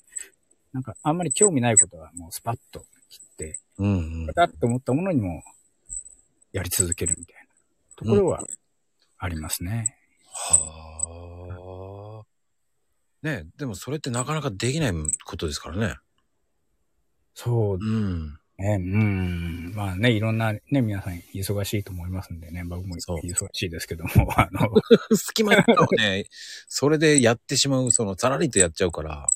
[0.74, 4.26] なんかあんまり興味ないことはもうスパッと切って、うんうん。
[4.28, 5.42] だって思ったものにも
[6.52, 7.50] やり続けるみたいな
[7.96, 8.44] ところは
[9.18, 9.99] ありますね。
[10.40, 13.28] はあ。
[13.28, 14.94] ねでもそれってなかなかできない
[15.26, 15.96] ことですからね。
[17.36, 18.40] そううん。
[18.58, 19.74] ね、うん。
[19.74, 24.70] まあね、いろんなね、皆さん忙しいと思いますんでね、僕も忙しいですけども、 あの、
[25.16, 26.26] 隙間をね、
[26.68, 29.30] それでやってしまう、その、さらりとやっちゃうから。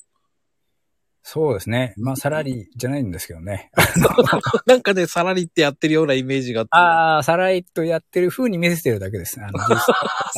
[1.26, 1.94] そうですね。
[1.98, 3.72] まあ、サラリーじゃないんですけどね。
[4.68, 6.70] なんかね、さらりってやってるようなイメージがあって。
[6.74, 9.40] ああ、サラリーとやってる風に見せてるだけです。
[9.42, 9.72] あの、 あ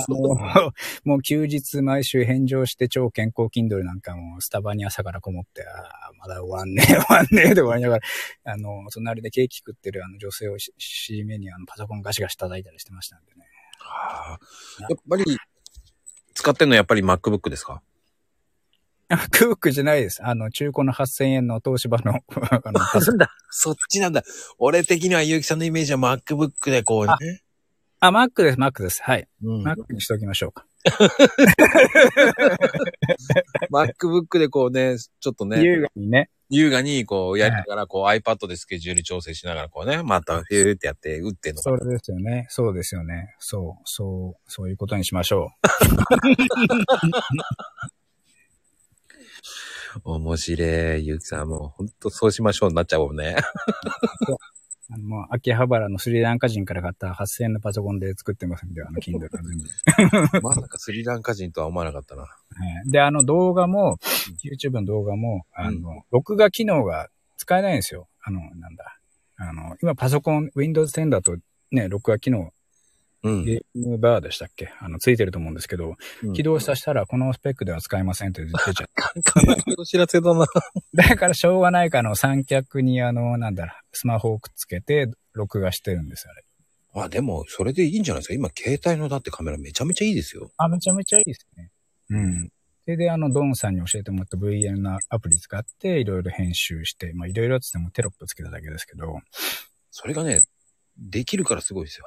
[0.08, 0.71] の
[1.04, 13.41] もう休日毎週返上して超健康 Kindle なんかもスタバに朝からこもって、ああ、まだ終わんねえ、 終わんねえで終わりながら、あの、隣でケーキ食ってるあの女性をし締めにあのパソコンガシガシ叩いたりしてましたんでね。
[13.80, 14.39] はあ
[14.82, 15.24] やっぱり、
[16.36, 17.82] 使ってんのやっぱり MacBook ですか？
[19.17, 20.23] クックじゃないです。
[20.23, 22.13] あの、中古の8000円の東芝の、
[22.51, 23.30] あの、パソコンだ。
[23.49, 24.23] そっちなんだ。
[24.58, 27.41] 俺的にはゆうきさんのイメージは MacBook でこうね。
[27.99, 29.01] あ、Mac です、Mac です。
[29.01, 29.28] はい。
[29.43, 30.65] うん、Mac にしておきましょうか。
[33.71, 36.30] MacBook でこうね、ちょっとね、優雅にね。
[36.49, 42.45] 優雅にこうやりながら、こう iPad でスケジュール調整しながらこうね、またフィーってやって打ってんのかそれですよね。
[42.49, 43.36] そうですよね。
[43.39, 45.49] そう、そう、そういうことにしましょ
[50.03, 51.08] 面白い。
[51.08, 53.36] ゆうきさんもうほんとそうしましょうになっちゃうもんね。
[54.29, 54.36] う。
[54.93, 60.41] あの、もう、秋葉原のスリランカ人から買った8000円のパソコンで作ってますんで、あの、Kindle の全部。
[60.43, 62.21] まさかスリランカ人とは思わなかったな。
[62.21, 63.97] はいで、あの動画も、
[64.43, 68.08] YouTube の動画も、あの、録画機能が使えないんですよ。
[68.21, 68.99] あの、なんだ。
[69.38, 71.36] あの、今パソコン、Windows 10だと
[71.71, 72.51] ね、録画機能、
[73.25, 73.43] うん。
[73.43, 74.71] ゲームバーでしたっけ？
[74.79, 75.95] あの、ついてると思うんですけど、
[76.35, 79.47] 起動させたらこのスペックでは使えませんって出ちゃう。
[79.47, 80.45] 悲しいお知らせだな。
[80.93, 86.43] だからしょうがないかの三脚にあの、なんだろう、スマホをくっつけて録画してるんですよ、あれ。
[87.05, 88.33] あ、でも、それでいいんじゃないですか？
[88.35, 90.51] 今、携帯のだってカメラめちゃめちゃいいですよ。
[90.57, 91.71] あ、めちゃめちゃいいですね。
[92.09, 92.49] うん。
[92.85, 99.17] それで、あの、ドンさんに教えてもらった VN のアプリ使って、いろいろ編集して、まあ、いろいろって言ってもテロップつけただけですけど、
[99.89, 100.41] それがね、
[100.97, 102.05] できるからすごいですよ。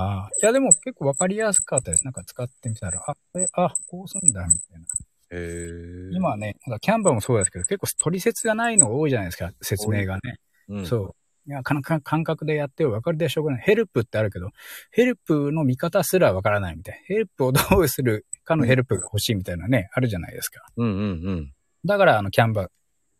[0.00, 2.04] ああ、いや、でも結構わかりやすかったです。
[2.04, 4.86] なんか使ってみたら、あ、え、あ、こうすんだ、みたいな。
[5.32, 10.38] へー今はね、なんか Canvaもそうですけど、結構取説がないのが多いじゃないですか、説明がね。
[10.68, 11.14] うん、そう。
[11.46, 11.82] いや、感
[12.24, 12.92] 覚でやってよ。
[12.92, 13.62] わかるでしょうがない。
[13.62, 14.50] ヘルプってあるけど、
[14.90, 17.00] ヘルプの見方すらわからないみたいな。
[17.06, 20.60] ヘルプをどうするかのヘルプが欲しいみたいなね、あるじゃないですか。
[20.76, 21.52] うんうんうん。
[21.84, 22.68] だから、あの、 Canva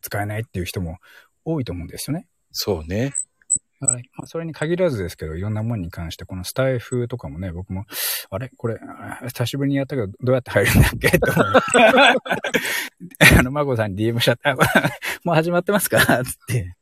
[0.03, 0.99] 使えないっていう人も
[1.45, 2.27] 多いと思うんですよね。
[2.53, 3.13] そうね。
[3.81, 7.85] だからまあ、それに限らずですけど、いろんなものに関して、このスタエフとかもね、僕も、
[8.31, 8.51] あれ？
[8.57, 11.19] これ、あ久しぶりにやったけど、どうやって入るんだっけ？
[11.19, 13.35] と思って。
[13.39, 14.51] あの、マコさんに DM しちゃった。
[14.51, 14.55] あ
[15.25, 16.77] もう始まってますかつって。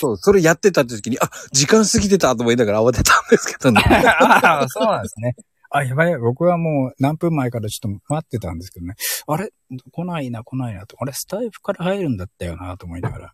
[0.00, 3.80] そう、それやってたって時に、あ、時間過ぎてたと思いながら慌てたんですけどね。
[3.82, 5.34] ああ、そうなんですね。
[5.70, 6.16] あ、やばい。
[6.18, 8.94] 僕はもう何分前からちょっと待ってたんですけどね。
[9.26, 9.50] あれ？
[9.92, 10.96] 来ないな、来ないなと。
[11.00, 13.32] あれスタイフから入るんだったよな、と思いながら。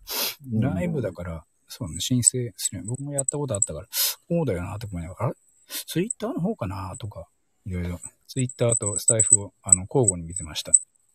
[0.60, 1.44] ライブだから、
[1.74, 2.82] そうね、申請する。
[2.84, 5.36] 僕もやったことあったから、そうだよな、と思いながら、あれ？
[5.86, 7.26] ツイッターの方かな、とか、
[7.64, 7.98] いろいろ。
[8.28, 10.72] ツイッターとスタイフを、あの、交互に見てました。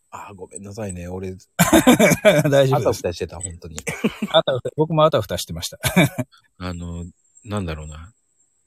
[0.09, 1.07] あ、ごめんなさいね。
[1.07, 1.35] 俺、
[2.49, 2.75] 大丈夫です。
[2.75, 3.77] あたふたしてた、本当に。
[4.31, 5.79] あたふた僕もあたふたしてました。
[6.57, 7.05] あの、
[7.43, 8.11] なんだろうな。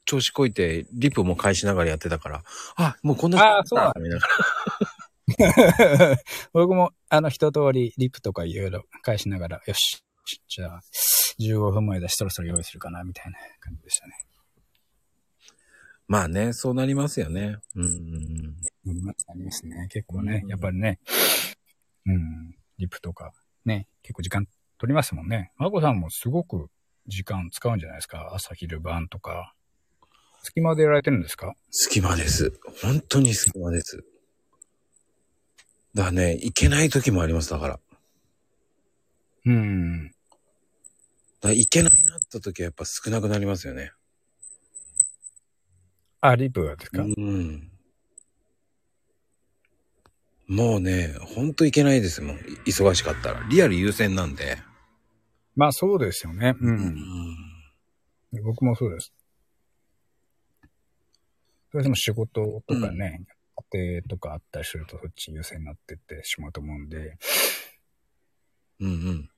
[0.05, 2.45] 調子こいて、リプも返しながらやってたから、
[2.77, 6.17] あ、もうこんなあそうなんだ思いながら
[6.53, 10.03] 僕も、あの、一通りリプとかいろいろ返しながら、よし、
[10.49, 10.83] じゃあ、
[11.39, 14.15] 15分前だし、そろそろ用意するかな、みたいな感じでしたね。
[16.07, 17.59] まあね、そうなりますよね。
[17.77, 17.91] うんうん
[18.85, 19.01] うん。
[19.05, 19.87] うんありますね。
[19.91, 20.99] 結構ねう、んやっぱりね、
[22.07, 23.33] うん、リプとか、
[23.65, 24.47] ね、結構時間
[24.79, 25.53] 取りますもんね。
[25.57, 26.69] まこさんもすごく
[27.07, 28.33] 時間使うんじゃないですか？
[28.35, 29.55] 朝、昼、晩とか。
[30.43, 31.55] 隙間でやられてるんですか？
[31.71, 32.59] 隙間です。
[32.83, 34.05] 本当に隙間です。
[35.95, 37.81] だね、行けない時もあります、だから。
[39.47, 40.13] うん。
[41.49, 43.93] ら行けないなった時はやっぱ少なくなりますよね。
[46.21, 47.71] あ、リプがですか、うん。
[50.47, 52.37] もうね、ほんと行けないですもん。
[52.37, 53.47] い忙しかったら。
[53.49, 54.59] リアル優先なんで。
[55.57, 56.55] まあそうですよね。
[56.61, 56.67] う。
[56.67, 57.37] うん
[58.45, 59.13] 僕もそうです。
[61.71, 63.25] それでも仕事とかね、
[63.73, 67.17] 家庭とかあったりするとそっち優先になってってしまうと思うんで、
[68.81, 68.95] うんうん。
[68.97, 69.31] うん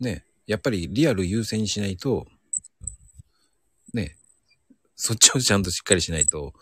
[0.00, 2.26] ね、やっぱりリアル優先にしないと、
[3.94, 4.16] ね、
[4.96, 6.52] そっちをちゃんとしっかりしないと、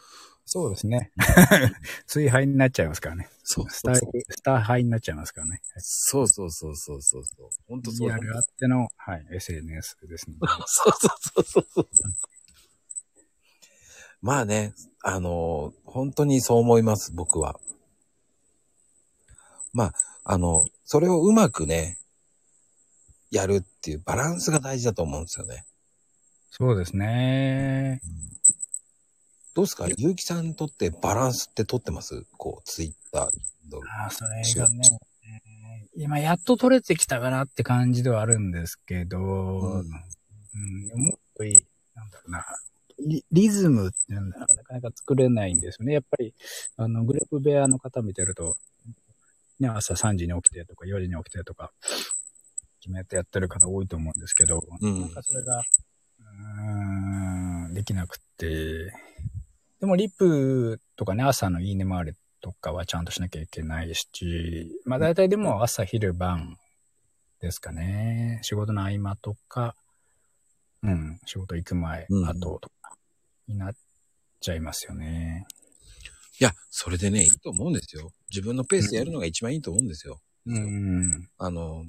[0.49, 1.11] そうですね。
[2.07, 3.29] 追廃になっちゃいますからね。
[3.43, 5.61] そうスター、スター廃になっちゃいますからね。
[5.79, 7.51] そうそうそうそうそうそう。
[7.67, 8.17] ほんとそうだ。
[8.17, 10.47] リアルあっての、はい、SNS ですので。
[10.67, 12.13] そうそうそうそうそう。
[14.21, 14.73] まあね、
[15.03, 17.59] あの本当にそう思います、僕は。
[19.73, 19.95] まあ、
[20.25, 21.99] あの、それをうまくね、
[23.37, 25.65] やるっていうバランスが大事だと思うんですよね。
[26.51, 28.01] そうですね。
[29.55, 29.87] どうですか？
[29.97, 32.25] ゆうきさんにとってバランスって取ってます？
[32.37, 33.31] こう、ツイッター。
[34.03, 34.83] ああ、それがね、
[35.97, 42.45] 今やっと取れてきたかなって感じではあるんですけど、うん、うん、もっといい、なんだろうな、
[43.05, 45.95] リリズムっていうのはなかなか作れないんですよね。
[45.95, 46.33] やっぱり、
[46.77, 48.57] あの、グループ部屋の方見てると、
[49.59, 51.73] ね、朝3時に起きてとか4時に起きてとか、
[52.87, 55.63] 決めてやってる方多いと思うんですけど、うん、なんかそれが、
[57.67, 58.93] うん、できなくて、
[59.81, 66.57] でもリップとかね、朝のいいね回りとかはちゃんとしなきゃいけないし、まあ大体でも朝昼晩
[67.41, 68.39] ですかね。
[68.43, 69.75] 仕事の合間とか、
[70.85, 72.93] うん、仕事行く前、うん、後とか
[73.49, 73.75] になっ
[74.41, 75.45] ちゃいますよね。
[76.39, 78.13] いや、それでね、いいと思うんですよ。
[78.31, 80.21] 自分のペースでやるのが一番いいと思うんですよ。
[80.47, 81.29] うん。
[81.39, 81.85] あの、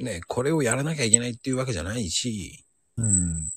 [0.00, 2.64] ね、これをやらなきゃいけないっていうわけじゃないし、
[2.96, 3.50] うん。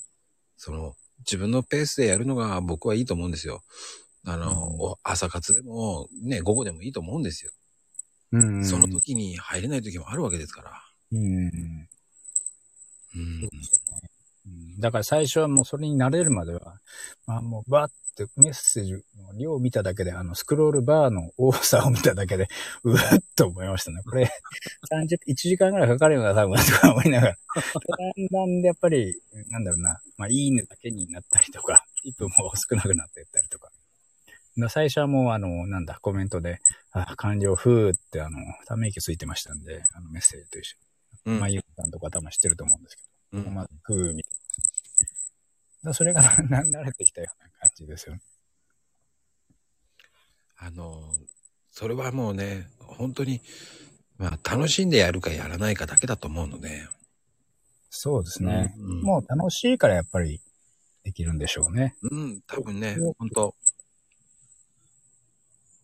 [0.58, 3.64] その、自分のペースでやるのが僕はいいと思うんですよ。
[4.26, 7.52] あの、うん、朝活でも、ね、午後でもいいと思うんですよ。
[8.34, 8.66] うん。
[8.66, 10.82] その時に入れない時もあるわけですから。
[11.12, 11.46] うん。
[13.16, 13.50] うん。
[14.80, 16.80] だから最初はもうそれに慣れるまでは、
[17.26, 19.00] まあもうバッってメッセージの
[19.38, 22.48] 量を見ただけで、あの、スクロールバーの多さを見ただけで、
[22.84, 24.02] うわっと思いましたね。
[24.04, 24.30] これ、
[24.92, 27.38] 30、1時間ぐらいかかるような多分とか思いながら。
[27.56, 33.72] だんだんでやっぱり、なんだろうな、まあ、いいねだけになったりとか、1分も少なくなっていったりとか。
[34.70, 36.60] 最初はもう、あの、なんだ、コメントで、
[36.92, 40.78] あ、完了、ふーって、あの、ため息ついてましたんで、あの、メッセージと一緒
[41.26, 41.34] に。
[41.34, 44.34] うん、まあ、ゆうさんとか多分知ってると思うんですけど、うん、まあ、ふーみたい
[45.84, 45.94] な。
[45.94, 48.22] それが な、慣れてきたような感じですよね。
[50.58, 51.18] あの、
[51.72, 53.42] それはもうね、本当に、
[54.18, 56.88] まあ、楽しんでやるかやらないかだけだと思うので。
[57.90, 58.74] そうですね。
[58.78, 60.42] うんうん、もう楽しいからやっぱり
[61.04, 61.96] できるんでしょうね。
[62.04, 63.56] うん、多分ね、本当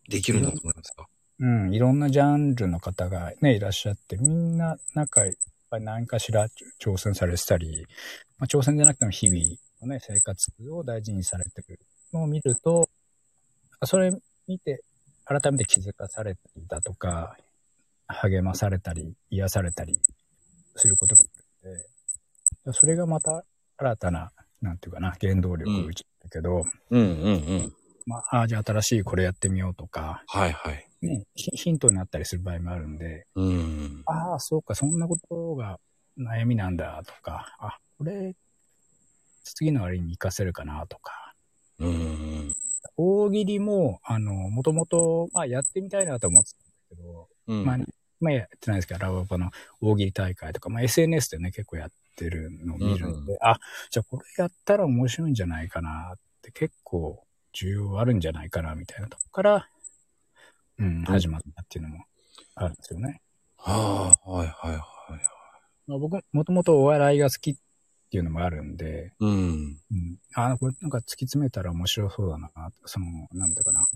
[0.08, 1.08] できるんだと思いますか。
[1.40, 5.36] うん、いろんなジャンルの方がね、いらっしゃって、みんな、なんか、やっ
[5.70, 6.48] ぱり何かしら
[6.82, 7.86] 挑戦されてたり、
[8.38, 9.40] まあ、挑戦じゃなくても日々
[9.82, 11.80] のね、生活を大事にされてる
[12.14, 12.90] のを見ると、
[13.86, 14.12] それ
[14.48, 14.84] 見て、
[15.26, 17.38] 改めて気づかされたりだとか、
[18.08, 20.02] 励まされたり、癒されたり
[20.76, 21.72] することがある
[22.66, 23.44] ので、それがまた
[23.78, 25.92] 新たな、なんていうかな、原動力
[26.24, 27.74] だけど、うん、うんうんうん
[28.10, 30.88] まあ、あじゃあ新しいこれやってみようとか、はいはい。
[31.04, 34.02] ね、ヒントになったりする場合もあるんで、うん。
[34.08, 35.80] ああ、そうか、そんなことが
[36.18, 38.36] 悩みなんだとか、あ、これ、
[39.44, 41.36] 次の割に活かせるかなとか。
[41.78, 42.56] うん。
[42.98, 47.78] 大喜利も、あの、もともと、まあ、やってみたいなと思ってたんですけど、うん、まあ、
[48.20, 53.60] まあ、やってないですけど、ラブパの大喜利大会とか、まあ、SNS でね、結構やってるのを見るので、うん、あ、
[53.92, 59.70] じゃあこれやったら面白いんじゃないかなって結構需要あるんじゃないかな、みたいなとこから、
[60.78, 62.06] うん、始まったっていうのも
[62.56, 63.22] あるんですよね。
[63.58, 64.80] はあ、はいはいはい。
[65.88, 67.56] まあ、僕、もともとお笑いが好きっ
[68.12, 69.30] ていうのもあるんで、うん。
[69.30, 72.50] うん、あ、これなんか突き詰めたら面白そうだな、
[72.86, 73.88] その、なんだかな。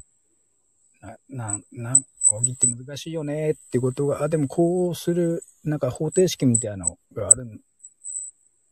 [1.02, 7.56] な、な、な、大喜利って難しいよねってことが、あ、でもこうする、なんか方程式みたいなのがあるんだ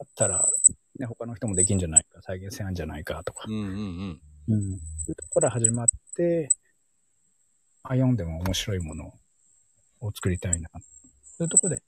[0.03, 0.49] ったら、
[0.99, 3.45] ね、他の人もできんじゃないか、再現性あるんじゃないかとか。
[3.47, 3.63] うんうんう
[4.13, 4.21] ん。
[4.47, 4.61] うん。
[4.61, 4.75] そ
[5.07, 6.49] ういうところから始まって、
[7.83, 9.13] あ、読んでも面白いもの
[10.01, 10.69] を作りたいな。
[10.73, 10.79] そ
[11.39, 11.83] ういうところで、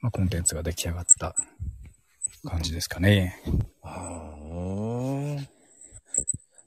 [0.00, 1.34] まあ、コンテンツが出来上がった
[2.44, 3.40] 感じですかね。
[3.82, 4.36] は
[5.40, 5.48] あ。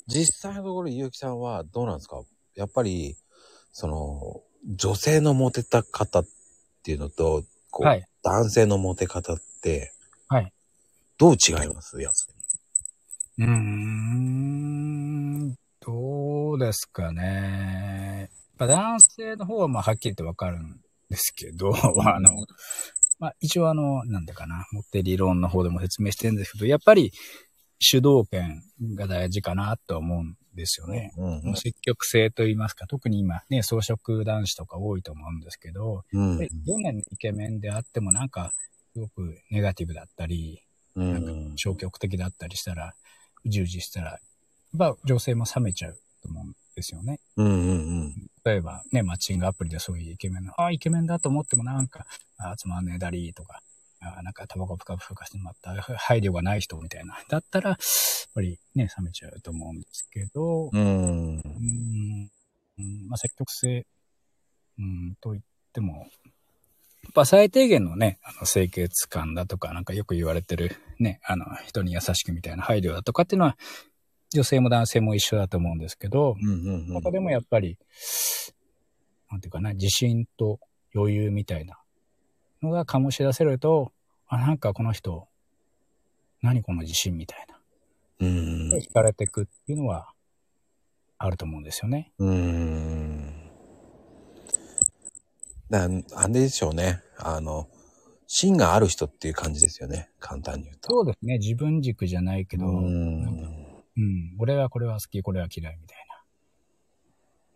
[0.08, 2.22] 実際のところ、ゆうきさんはどうなんですか？
[2.56, 3.16] やっぱり、
[3.74, 6.26] その、女性のモテた方っ
[6.84, 9.94] ていうのと、こう、はい、男性のモテ方って、
[10.30, 10.52] はい。
[11.18, 12.02] どう違います？
[12.02, 12.28] やつ
[13.40, 14.88] うーん、
[15.80, 18.30] どうですかね。
[18.58, 21.72] まあ、男性の方はまあはっきりとわかるんですけど、
[22.04, 22.32] あの、
[23.20, 27.12] まあ一応あの、なんだかな、持って理論の方でも説明してるんですけど、やっぱり
[27.80, 28.64] 主導権
[28.96, 31.12] が大事かなと思うんですよね。
[31.18, 38.52] うんうん、積極性と言いますか、特に今ね、装飾男子とか多いと思うんですけど、うん、どんなにイケメンであってもなんか、
[38.94, 40.64] すごくネガティブだったり、
[40.96, 42.96] なんか消極的だったりしたら、
[43.46, 44.20] 従事したら、
[44.74, 47.20] まあ女性も冷めちゃうと思うんですよね。
[47.36, 47.74] うんうんう
[48.06, 48.14] ん。
[48.44, 52.06] 例えばね、マッチングアプリでそういうイケメンの、ああ、イケメンだと思ってもなんか、
[52.38, 53.62] あつまんねえだりとか、
[54.00, 57.18] あなんかタバコぷかぷかしてもらった、配慮がない人みたいな。
[57.30, 57.78] だったら、やっ
[58.34, 61.38] ぱりね、冷めちゃうと思うんですけど、うん。
[61.40, 63.88] うん、まあ積極性、
[64.78, 66.08] うん、と言っても、
[67.18, 73.58] ぱ最低限のね、あの清潔感だとか、なんかよく言われてるね、あの、人に優しくみたいな配慮だとかっていうのは、
[74.30, 76.94] 女性も男性も一緒だと思うんですけど、うんうんうん。
[76.94, 77.80] ここでもやっぱり、
[79.32, 80.60] なんていうかな、自信と
[80.94, 81.80] 余裕みたいな
[82.62, 83.92] のが醸し出せると、
[84.28, 85.28] あ、なんかこの人、
[86.44, 87.58] 何この自信みたいな。
[88.20, 88.74] うん。
[88.74, 90.12] 惹かれていくっていうのは、
[91.20, 92.12] あると思うんですよね。
[92.20, 93.07] うーん。
[95.70, 97.02] だあれでしょうね。
[97.18, 97.70] あの、
[98.28, 100.10] 芯がある人っていう感じですよね。
[100.20, 100.90] 簡単に言うと。
[100.90, 101.38] そうですね。
[101.38, 103.24] 自分軸じゃないけど、ううん、
[103.96, 104.36] ん。
[104.40, 105.98] 俺はこれは好き、これは嫌いみたい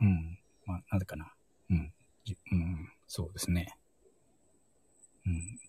[0.02, 0.08] な。
[0.08, 0.40] うん。
[0.66, 1.34] まあ、なんでかな。
[1.70, 1.94] うん。
[2.24, 3.76] じうん、そうですね。
[5.26, 5.60] うん。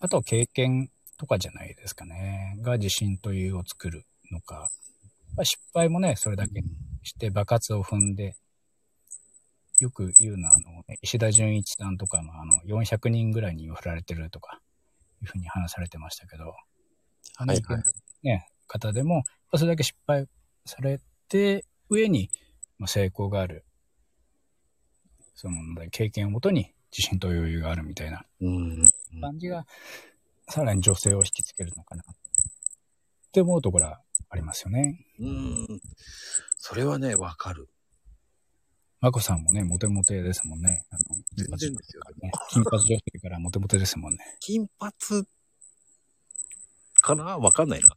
[0.00, 2.58] あと、経験とかじゃないですかね。
[2.60, 4.68] が自信というを作るのか。
[5.36, 6.62] まあ失敗もね、それだけ
[7.02, 8.36] して、爆発を踏んで、
[9.80, 14.60] よく言うのは、あの、ね、石田純一さんとかの、あの、400人ぐらいに振られてるとか、
[15.22, 16.54] いうふうに話されてましたけど、
[17.36, 17.82] あのはいはい
[18.22, 20.26] ね、方でも、それだけ失敗
[20.66, 22.30] されて、上に
[22.78, 23.64] まあ成功がある、
[25.34, 25.56] その
[25.90, 28.90] 経験をもとに自信と余裕があるみたいなうん。
[29.20, 29.66] 感じが、
[30.48, 35.04] さらに女性を引きつけるのかな、って思うところはありますよね。
[35.18, 35.80] うん。
[36.56, 37.68] それはね、わかる。
[39.04, 40.86] まこさんもね、モテモテですもんね。
[40.90, 41.00] あの
[41.36, 42.32] 全然ですよね。
[42.48, 44.18] 金髪女性からモテモテですもんね。
[44.40, 45.26] 金髪
[47.02, 47.36] かな？
[47.36, 47.94] わかんないな。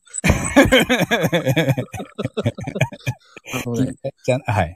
[3.54, 3.94] あのね、
[4.26, 4.76] じゃはい。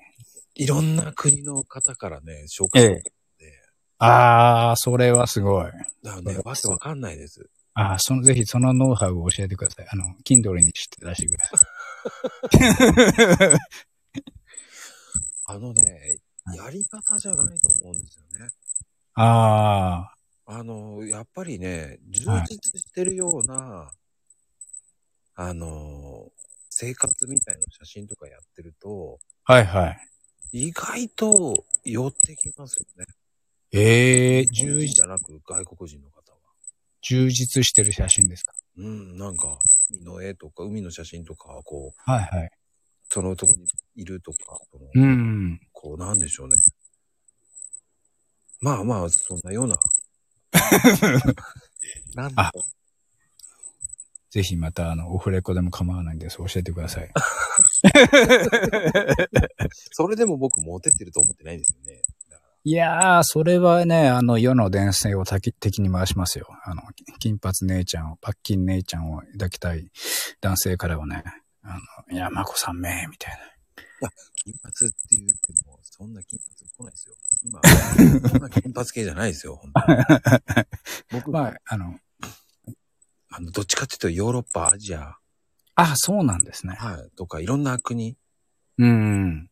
[0.55, 3.11] いろんな国の方からね、紹介されて、
[3.97, 5.65] あー、それはすごい。
[6.01, 7.45] だからね、わけわかんないです。
[7.73, 9.87] あー、その、ぜひそのノウハウを教えてください。
[9.91, 11.57] あの、Kindle にして出してくださ
[13.57, 13.59] い。
[15.53, 16.20] あのね、
[16.55, 18.49] やり方じゃないと思うんですよね。
[19.13, 20.11] あ
[20.45, 23.91] あの、やっぱりね、充はい実してるような、
[25.35, 26.31] あの、
[26.69, 30.07] 生活みたいな写真とかやってると、ー、はいはい。
[30.51, 33.05] 意外と寄ってきますよね。
[33.71, 36.37] えー、日本充実人じゃなく外国人の方は。
[37.01, 38.53] 充実してる写真ですか？
[38.77, 42.51] うん、なんか、海の絵とか、海の写真とか、こう、はいはい。
[43.13, 44.37] そのとこにいるとか、
[44.95, 45.59] うん。
[45.73, 46.55] こう、なんでしょうね。
[48.61, 49.77] まあまあ、そんなような。
[52.15, 52.53] なんだあ
[54.29, 56.37] ぜひまた、あの、オフレコでも構わないんです。
[56.37, 57.11] 教えてください。
[59.91, 62.01] それでも僕モテてると思ってないんですよね。
[62.63, 66.47] いやー、それはね、あの、世の伝説を敵敵に回しますよ。
[66.63, 66.81] あの、
[67.19, 69.91] 金髪姉ちゃんを、パッキン姉ちゃんを抱きたい
[70.39, 71.25] 男性からはね、
[71.63, 73.51] あの、いや、まこさんめみたいな。
[74.01, 77.15] ら金髪って言っても、そんな金髪来ないですよ。
[77.43, 79.97] 今、そんな金髪系じゃないですよ、本当に。
[81.21, 81.99] 僕、まあ、あの、
[83.29, 85.17] あの、どっちかっていうとヨーロッパ、アジア、
[85.75, 86.75] あ、そうなんですね。
[86.75, 88.17] はい、とかいろんな国
[88.77, 89.49] うん。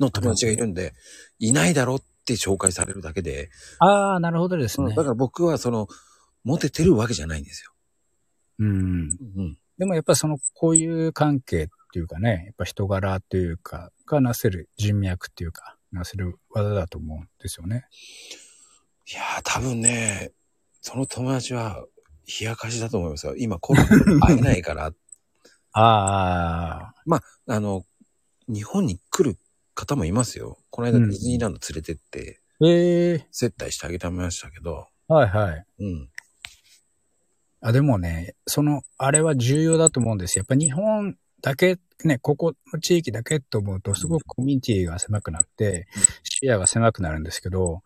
[0.00, 0.94] の友達がいるんで、
[1.38, 4.94] いないだろって紹介されるだけで、ああ、なるほどですね。
[4.94, 5.86] だから僕はその、
[6.44, 7.72] モテてるわけじゃないんですよ。
[8.58, 9.18] うん。
[9.36, 9.58] うん。
[9.82, 17.86] でもやっぱその、こういう関係っていうかね、やっぱ人柄っていうか、がなせる人脈っていうか、なせる技だと思うんですよね。
[19.10, 20.30] いやー、多分ね、
[20.82, 21.84] その友達は、
[22.40, 23.34] 冷やかしだと思いますよ。
[23.36, 24.92] 今コロナで会えないから、
[25.72, 27.84] あ あ、あの、
[28.46, 29.36] 日本に来る
[29.74, 30.58] 方もいますよ。
[30.70, 35.66] この間うんディズニーランド連れてって、ええ接待してあげてましたけど、はいはい。
[35.80, 36.11] うん。
[37.62, 40.40] あ、でもね、その、あれは重要だと思うんですよ。
[40.40, 45.86] やっぱ日本だけ、ね、ここの地域だけと思うと、すごくコミュニティが狭くなって、
[46.24, 47.82] 視野が狭くなるんですけど、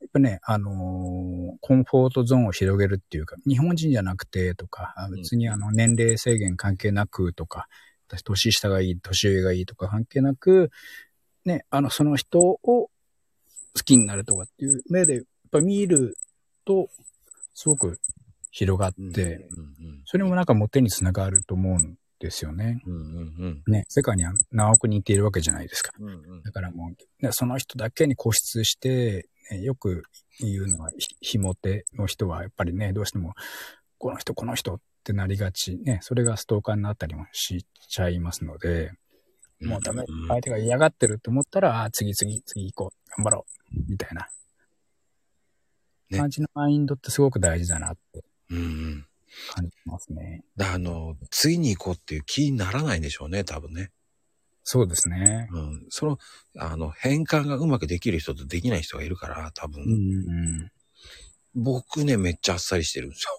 [0.00, 7.66] やっぱね、あのーコンフォートゾーンを広げるっていうか、日本人じゃなくてとか、あ別にあの、年齢制限関係なくとか、
[8.08, 10.70] 私年下がいい、年上がいいとか関係なく、
[11.44, 12.90] ね、あの、その人を好
[13.84, 16.16] きになるとかっていう目で、やっぱ見る
[16.64, 16.88] と、
[17.54, 17.98] すごく
[18.56, 19.10] 広がうん。
[19.10, 19.46] って、
[20.06, 22.80] それもなんかモテにつながると思うんですよね。
[22.86, 22.98] うんう
[23.48, 25.92] んね、世界には何億人っているわけじゃないですか。
[26.00, 30.04] うんうんだからもう、ね、その人だけに固執して、ねよく
[30.40, 33.34] 言うのは、ひひも手の人はやっぱりね、どうしても、
[33.98, 35.76] この人、この人ってなりがち。
[35.76, 38.92] ね、それがストーカーになったりもしちゃいますので、
[39.60, 39.68] うん。
[39.68, 40.06] もうダメん。
[40.28, 43.10] 相手が嫌がってると思ったら、あー次次次行こう。
[43.18, 43.90] 頑張ろう。
[43.90, 44.26] みたいな。
[46.10, 49.06] ね感じのマインドってすごく大事だなってうんうん。
[49.54, 50.42] 感じますね。
[50.56, 53.90] だあの、次に行こうっていう気にならないんでしょうね、多分ね。
[54.64, 55.48] そうですね。
[55.52, 55.86] うん。
[55.90, 56.18] その、
[56.58, 59.82] あの、変換がうまくできる人とできない人がいるから、多分。
[59.82, 59.96] うんうんう
[60.64, 60.70] ん。
[61.54, 63.30] 僕ね、めっちゃあっさりしてるんですよ。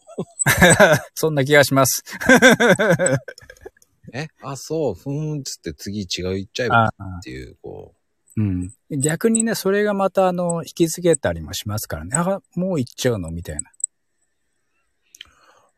[1.15, 2.03] そんな気がします。
[4.13, 4.27] え？
[4.41, 6.89] あ、そう、ふーんっつって次違う行っちゃえばあ
[7.19, 7.93] っていう、こ
[8.37, 8.71] うん。
[8.91, 12.15] 逆にね、それがまた、あの、引き継げたりもしますからね。
[12.15, 13.31] あ、もう行っちゃうの？
[13.31, 13.63] みたいな。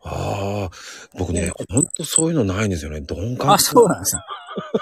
[0.03, 0.07] う。
[0.07, 0.69] ああ、
[1.17, 3.01] 僕ね、ほんとそういうのないんですよね。
[3.01, 3.51] 鈍感。
[3.51, 4.21] あ、そうなんですね。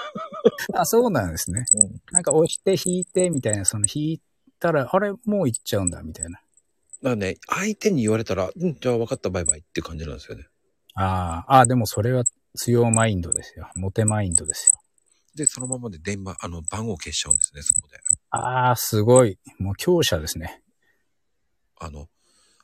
[0.74, 1.64] あ、そうなんですね。
[1.72, 4.20] うんなんか押して引いてみたいな、その引い
[4.58, 6.30] たら、あれ、もう行っちゃうんだみたいな。
[6.30, 6.42] だか
[7.10, 10.46] らね、相手に言われたら、うん、じゃあ分かった、バイバイって感じなんですよね。
[10.94, 12.24] ああ、あでもそれは
[12.56, 13.70] 強マインドですよ。
[13.76, 14.80] モテマインドですよ。
[15.36, 17.96] で、そのままで電話、あの、番号消しちゃうんですね、そこで。
[18.30, 19.38] ああ、すごい。
[19.58, 20.62] もう強者ですね。
[21.78, 22.08] あの、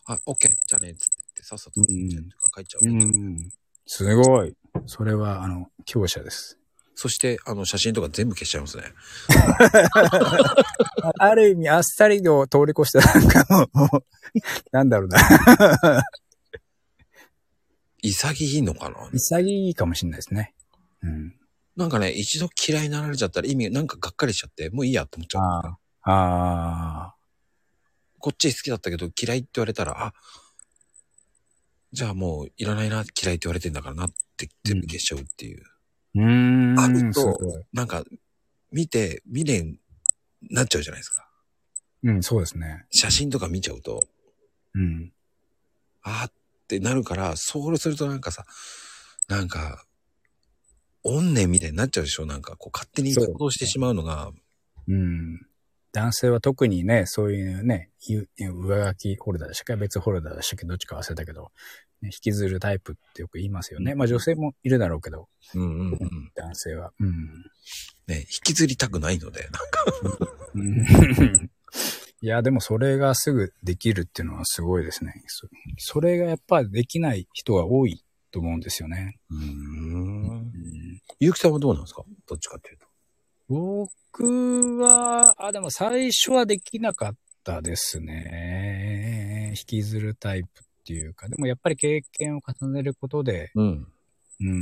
[0.06, 3.50] あ、オッケー、じゃあね、つってさっさと、うんじゃあ帰っちゃう、うん。
[3.86, 4.56] すごい。
[4.86, 6.58] それは、あの、強者です。
[6.94, 8.84] そして、あの、写真とか全部消しちゃいますね。
[11.02, 14.04] あ ある意味、あっさりを通り越した、なんかもう、
[14.72, 15.18] なんだろうな。
[18.02, 19.10] 潔いのかな？
[19.12, 20.54] 潔いかもしれないですね。
[21.02, 21.34] うん。
[21.76, 25.42] なんかね、一度嫌いになられちゃったら意味、なんかがっかりしちゃって、もういいやって思っちゃう。
[25.42, 26.10] ああ。
[26.10, 27.14] ああ。
[28.18, 30.14] こっち好きだったけど嫌いって言われたら、あ、
[31.94, 35.62] じゃあもういらないな、嫌いって言われてんだからなって全部消しちゃうっていう。
[36.16, 36.78] うーん。
[36.78, 37.38] あると
[37.72, 38.04] なんか、
[38.72, 39.78] 見て、未練
[40.50, 41.30] なっちゃうじゃないですか。
[42.02, 42.84] うん、そうですね。
[42.90, 44.08] 写真とか見ちゃうと、
[44.74, 45.12] うん。
[46.02, 46.32] あーっ
[46.66, 48.44] てなるから、そうするとなんかさ、
[49.28, 49.86] なんか、
[51.04, 52.26] 怨念みたいになっちゃうでしょ？
[52.26, 54.32] なんかこう勝手に行動してしまうのが、
[54.88, 55.46] うん。
[55.94, 59.80] 男性は特にね、そういうね、ゆ上書きホルダーでしたっけ？
[59.80, 60.66] 別ホルダーでしたっけ？
[60.66, 61.52] どっちか忘れたけど、
[62.02, 63.94] ね、引きずるタイプってよく言いますよね。
[63.94, 65.98] まあ女性もいるだろうけど、うんうんうん。
[66.34, 66.90] 男性は。
[66.98, 67.12] うん。
[68.08, 69.60] ね、引きずりたくないので、なんか、
[70.54, 71.50] うん
[72.20, 75.12] いや、でもそれがすぐできるっていうのはすごいですね。
[75.28, 75.46] そ
[75.78, 79.18] それがやっぱできない人が多いと思うんですよね。
[79.30, 80.28] うーん。
[80.28, 80.52] うん
[81.20, 82.02] ゆうきさんはどうなんですか？
[82.26, 82.86] どっちかっていうと。
[83.48, 89.54] 僕は、あ、でも最初はできなかったですね。
[89.58, 90.50] 引きずるタイプっ
[90.84, 93.66] ていうか、でもやっぱり経験を重ねることで、うん。
[94.40, 94.52] うーん、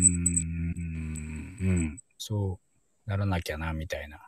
[1.60, 2.58] うん、そ
[3.06, 4.18] うならなきゃな、みたいな。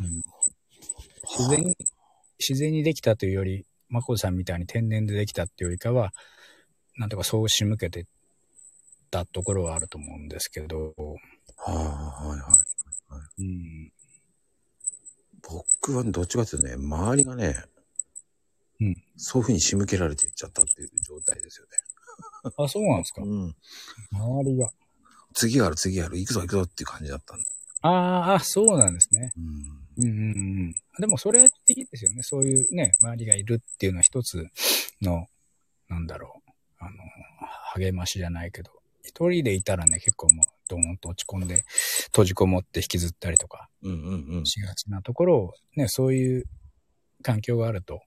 [0.00, 0.22] うん、
[1.38, 1.76] 自然に、
[2.38, 6.12] 自然にできたというより、まこさんみたいに天然でできたっていうよりかは、
[6.96, 8.06] なんとかそう仕向けて
[9.10, 10.94] たところはあると思うんですけど、
[11.56, 11.72] は
[12.22, 12.46] あ、はいは
[13.38, 13.42] い。
[13.42, 13.92] うん、
[15.42, 17.64] 僕はどっちかっていうとね、周りがね、
[18.80, 21.66] うんそういう風に仕向けられていっちゃったっていう状態ですよ
[22.56, 23.28] あ、そうなんですかね。
[23.28, 23.56] うん。
[24.12, 24.70] 周りが。
[25.32, 27.44] 次がある、次がある、行くぞ行くぞっていう感じだったんで。
[27.82, 29.32] あーあ、そうなんですね。
[29.36, 30.04] うん。
[30.04, 30.34] うんうんう
[30.68, 30.74] ん。
[30.98, 32.22] でもそれっていいですよね。
[32.22, 34.46] そういうね、周りがいるっていうのは一つ
[35.00, 35.26] の、
[35.88, 36.90] なんだろう、あの、
[37.74, 38.70] 励ましじゃないけど、
[39.02, 41.64] 一人でいたらね、結構もう、ドーンと落ち込んで、
[42.06, 44.46] 閉じこもって引きずったりとかうんうんうん。
[44.46, 46.44] しがちなところを、ね、そういう
[47.22, 48.00] 環境があると、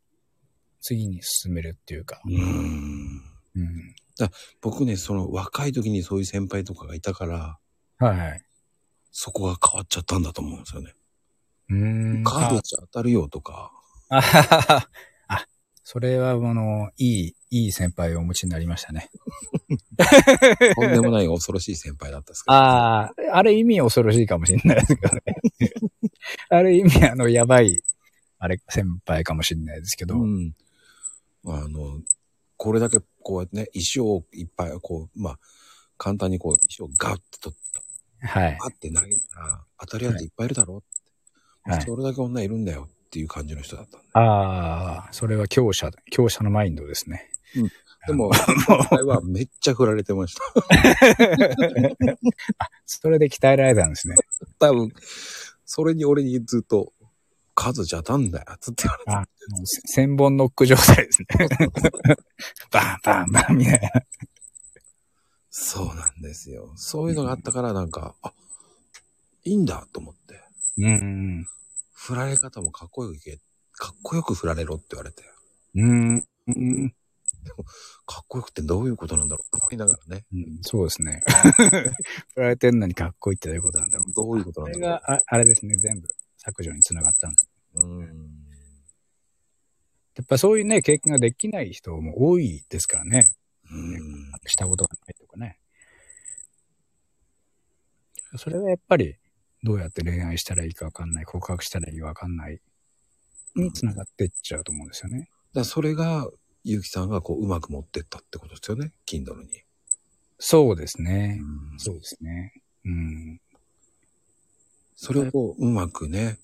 [0.82, 2.34] 次に進めるっていうか、うん。
[2.34, 3.96] うん。
[4.62, 7.58] 僕ね、その若い時にそういう先輩とかがいたから、
[8.00, 8.42] はいはい。
[9.12, 10.94] そこが変わっちゃったんだと思うんですよね。
[11.70, 12.24] うーん。
[12.24, 13.72] カードじゃ当たるよとか、
[14.10, 14.90] あはははあ、
[15.90, 19.10] それは、あの、いい、いい先輩をお持ちになりましたね。
[20.76, 22.54] とんでもない恐ろしい先輩だったんですけど。
[22.56, 25.22] ああ、ある意味恐ろしいかもしれないですけどね。
[26.52, 27.82] ある意味、あの、やばい、
[28.38, 30.20] あれ、先輩かもしれないですけど。
[30.20, 30.54] うん。
[31.46, 32.02] あの、
[32.58, 35.40] これだけこうやってね、石をいっぱい、こう、まあ、
[35.98, 37.60] 簡単にこう、石をガッと取っ
[38.22, 38.58] た、はい。
[38.60, 40.84] パって投げたら、当たるやついっぱいいるだろ、
[41.64, 41.82] はい。
[41.82, 44.08] それだけ女いるんだよっていう感じの人だったんで。
[44.14, 47.30] ああ、それは強者、強者のマインドですね。
[48.06, 48.30] でも、
[48.68, 50.44] 今回はめっちゃ振られてました。
[52.86, 54.16] それで鍛えられたんですね。
[54.60, 54.92] 多分、
[55.66, 56.92] それに俺にずっと、
[57.56, 59.12] 数じゃたんだよ、つって言われて。
[59.12, 59.16] あ
[59.50, 61.28] もう千本ノック状態ですね。
[62.72, 63.90] バンバンバンみたいな。
[65.50, 66.72] そうなんですよ。
[66.76, 68.32] そういうのがあったから、なんか、あ、
[69.44, 70.40] いいんだと思って。
[70.78, 70.90] うんう
[71.42, 71.48] ん
[71.98, 73.38] 振られ方もかっこよくいけ、
[73.72, 75.24] かっこよく振られろって言われて。
[75.76, 76.16] うん。
[76.16, 76.24] うん。
[76.48, 76.94] うん
[78.06, 80.26] かっこよくってどういうことなんだろうと思いながらね。
[80.34, 81.24] うん、そうですね。
[82.36, 84.14] 振られてんのにかっこいいってどういうことなんだろう。
[84.14, 84.90] どういうことなんだろう。
[84.90, 87.50] があ、あれですね、全部削除につながったんです。
[87.76, 88.48] うん。
[90.16, 93.36] やっぱそういうね、経験ができない人も多いですからね。
[93.70, 94.32] うん。
[94.46, 95.60] したことがないとかね。
[98.38, 99.18] それはやっぱり、
[99.64, 102.60] どうやって恋愛したらいいかわかんない、告白したらいいかわかんない、
[103.56, 105.30] につながっていっちゃうと思うんですよね。
[105.54, 106.30] だそれが
[106.64, 109.64] ゆうきさんがこう、うまく持ってったってことですよね、Kindle に。
[110.40, 111.40] そうですね。
[111.42, 112.54] うんそうですね。
[112.86, 113.42] うん。
[114.96, 116.38] それをこう、うまくね、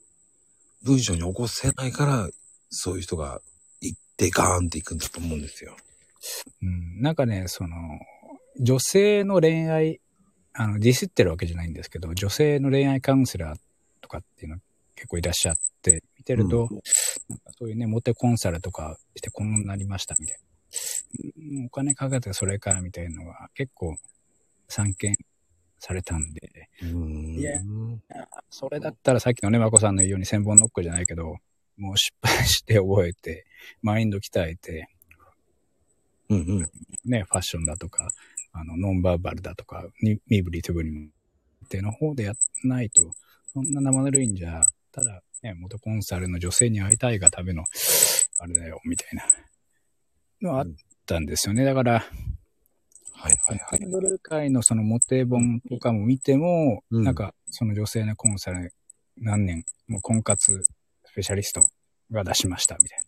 [0.83, 2.29] 文章に起こせないから、
[2.69, 3.41] そういう人が
[3.81, 5.75] 行ってガーンっていくんだと思うんですよ。
[6.61, 7.77] うん、なんかね、その、
[8.59, 9.99] 女性の恋愛、
[10.53, 13.59] あの、ディスってるわけじゃないんですけど、女性の恋愛カウンセラー
[14.01, 14.59] とかっていうの
[14.95, 16.79] 結構いらっしゃって、見てると、うん
[17.29, 20.43] なんかそういうね、モテコンサルとかしてこんなになりましたみたいな。
[20.45, 23.95] うんお金かけてそれかみたいなのが結構
[24.67, 25.15] 散見
[25.77, 27.35] されたんで、うん。
[27.35, 27.59] いや
[28.49, 31.35] それだったらさっきのね、まこさんの言うように千本ノックじゃないけど、
[31.77, 33.45] もう失敗して覚えて、
[33.81, 34.87] マインド鍛えて、
[36.29, 36.69] うんうん。
[37.05, 38.09] ね、ファッションだとか、
[38.53, 41.11] あの、ノンバーバルだとか、に身振り手振り
[41.65, 43.13] っての方でやらないと、
[43.51, 47.65] そんな生ぬるいんじゃ、ただ、ね、元コンサルの女性に会いたいがための、
[48.39, 49.09] あれだよ、みたい
[50.41, 50.67] な、のあっ
[51.05, 51.65] たんですよね。
[51.65, 52.05] だから、
[53.13, 53.79] はいはいはい。
[53.79, 58.73] キンドル界のそのモテ本とかも見ても、うんなんか、その女性のコンサル
[59.17, 60.63] 何年、もう婚活
[61.05, 61.61] スペシャリスト
[62.11, 63.05] が出しました、みたいな。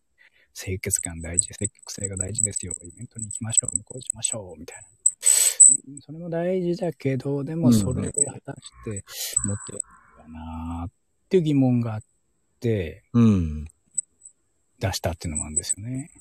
[0.54, 2.74] 清潔感大事、積極性が大事ですよ。
[2.82, 4.88] イベントに行きましょう、こうしましょう、みたいな。
[5.88, 9.03] うんそれも大事だけど、でもそれで果たして
[9.45, 10.91] モテるかなっ
[11.30, 12.01] ていう疑問があっ
[12.59, 13.66] て、うん。
[14.80, 16.11] 出したっていうのもあるんですよね。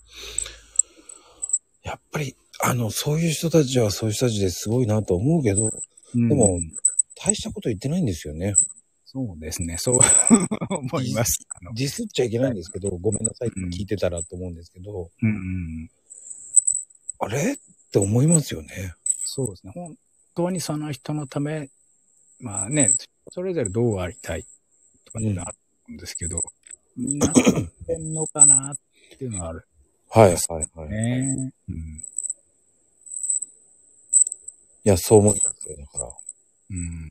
[1.82, 5.70] やっぱり、あの、そういう人たちはそういう人たちですごいなと思うけど、
[6.14, 6.58] うんでも、
[7.16, 8.54] 大したこと言ってないんですよね。
[9.04, 9.98] そうですね、そう
[10.74, 11.46] 思います。
[11.50, 15.90] あのディスっちゃいけないんですけど、ごめんなさいって聞いてたらと思うんですけど、うんうん
[17.20, 17.52] あれ？
[17.52, 17.56] っ
[17.92, 18.92] て思いますよね。
[19.36, 19.72] そうですね。
[19.74, 19.96] 本
[20.36, 21.68] 当にその人のため、
[22.38, 22.92] まあね、
[23.30, 24.46] それぞれどうありたい
[25.04, 25.50] とかってあ
[25.88, 26.40] るんですけど、
[26.96, 27.32] なっ
[27.84, 28.76] てんのかなっ
[29.18, 29.66] ていうのはある
[30.08, 30.88] はいはいはい。
[30.88, 31.52] ね。
[31.68, 32.04] うん。
[34.84, 35.78] いや、そう思いますよ。
[35.78, 36.04] だから。
[36.70, 37.10] うん。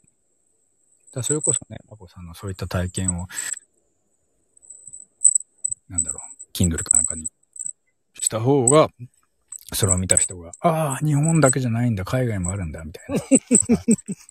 [1.11, 3.27] だそれこそね、まこさんのそういった体験を、
[5.89, 7.27] なんだろう、Kindle かなんかに
[8.21, 8.87] した方が、
[9.73, 13.21] それを見た人が、ああ、日本だけじゃないんだ、海外もあるんだ、みたいな。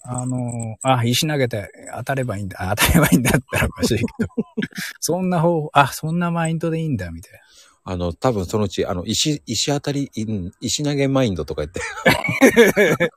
[0.21, 4.29] あの、あ石投げて当たればいいんだ、あ当たればいいんだったらおかしいけど、
[5.01, 7.39] そんな方法、あ、そんなマインドでいいんだ、みたいな。
[7.85, 11.81] あの、多分そのうち、あの、石、石当たり、うん石投げマインドとか言って、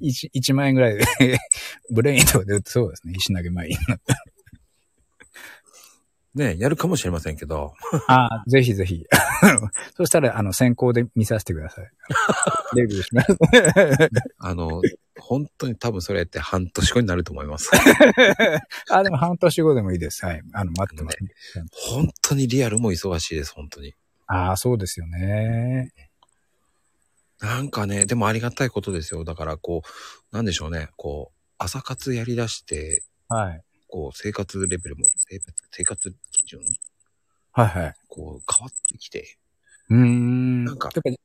[0.00, 1.04] 1, 1万円ぐらいで、
[1.90, 3.76] ブレインとかで売ってそうですね、石投げ前に。
[6.36, 7.72] ね、やるかもしれませんけど、
[8.08, 9.04] ああ、ぜひぜひ。
[9.96, 11.90] そしたら、あの、先行で見させてください。
[12.76, 13.36] レビューします。
[14.38, 14.82] あの、
[15.18, 17.70] 本当に多分それやって半年後になると思います。
[18.90, 20.26] あ、でも半年後でもいいです。
[20.26, 20.42] はい。
[20.52, 21.18] あの、待ってます。
[21.70, 23.94] 本当にリアルも忙しいです、本当に。
[24.26, 25.90] ああ、そうですよね。
[27.40, 29.24] なんかね、でもありがたいことですよ。
[29.24, 33.62] だからこう、なんでしょうね、こう、朝活やり出して、はい。
[33.96, 36.60] こう、生活レベルも、生活生活基準、
[37.52, 37.94] はいはい。
[38.08, 39.38] こう、変わってきて。
[39.88, 40.64] うーん。
[40.66, 41.18] なんかやっぱり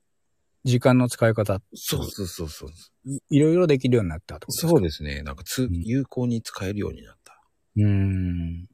[0.64, 2.70] 時間の使い方、そうそうそうそう。
[3.04, 5.22] いいろいろできるようになったとそうですね。
[5.22, 7.44] なんかつ、ん有効に使えるようになった。
[7.76, 8.70] うーん。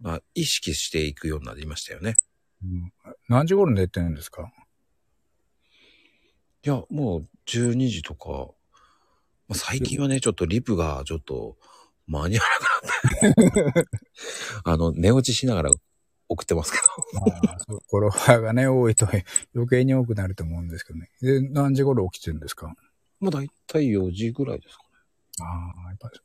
[0.00, 2.16] まあ、意識していくようになりましたよね。
[2.60, 2.92] うん
[3.28, 4.50] 何時頃寝てるんですか？
[6.64, 8.48] いや、もう12時とか、
[9.46, 11.56] まあ、最近はね、ちょっとリプがちょっと
[12.06, 12.48] 間に合わ
[13.22, 13.88] なくなって、
[14.64, 15.70] あの、寝落ちしながら
[16.28, 16.84] 送ってますけど。
[17.48, 19.06] ああそうフォロワーがね、多いと
[19.54, 21.10] 余計に多くなると思うんですけどね。
[21.20, 22.74] で、何時頃起きてるんですか？
[23.20, 24.88] まあ、だいたい4時ぐらいですかね。
[25.40, 26.20] ああ、やっぱり、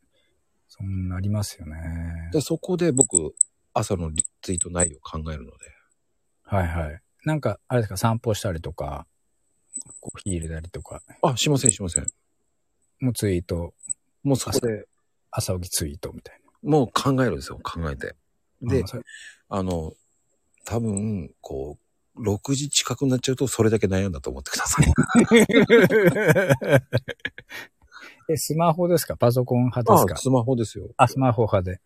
[0.67, 2.29] そんなありますよね。
[2.33, 3.33] で、そこで僕、
[3.73, 5.65] 朝のリツイート内容を考えるので。
[6.43, 7.01] はいはい。
[7.25, 9.07] なんか、あれですか、散歩したりとか、
[10.01, 12.07] コーヒー入れたりとか、あ、しません、しません。
[12.99, 13.73] もうツイート、
[14.23, 14.87] もうそこで、
[15.31, 18.15] 朝起きツイートみたいもう考えるんですよ、考えて。
[18.61, 18.73] な。
[18.75, 18.83] で
[19.49, 19.93] あ、の、
[20.65, 21.77] 多分、こ
[22.15, 24.93] う、6時近くになっちゃうと、それだけ悩んだと思ってください。
[28.29, 29.15] え、スマホですか？
[29.17, 30.15] パソコン派ですか？
[30.15, 30.89] あ、スマホですよ。
[30.97, 31.81] あ、スマホ派で。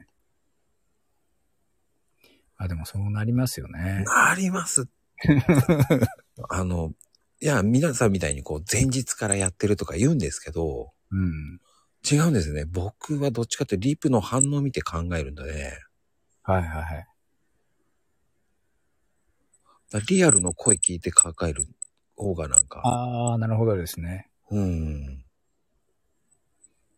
[2.58, 4.04] あ、でもそうなりますよね。
[4.08, 4.88] あります。
[6.50, 6.94] あの、
[7.41, 11.60] いや、皆さんみたいにこう、前日からやってるとか言うんですけど、うん。
[12.10, 12.66] 違うんですね。
[12.66, 15.80] 僕はどっちかってリプの反応を見て考えるんだね。
[16.43, 17.08] はいはいはい。
[19.91, 21.68] だリアルの声聞いて考える
[22.16, 24.30] 方がなんか、ああ、なるほどですね。
[24.49, 25.24] うん、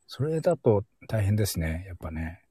[0.08, 2.42] それだと大変ですね、やっぱね。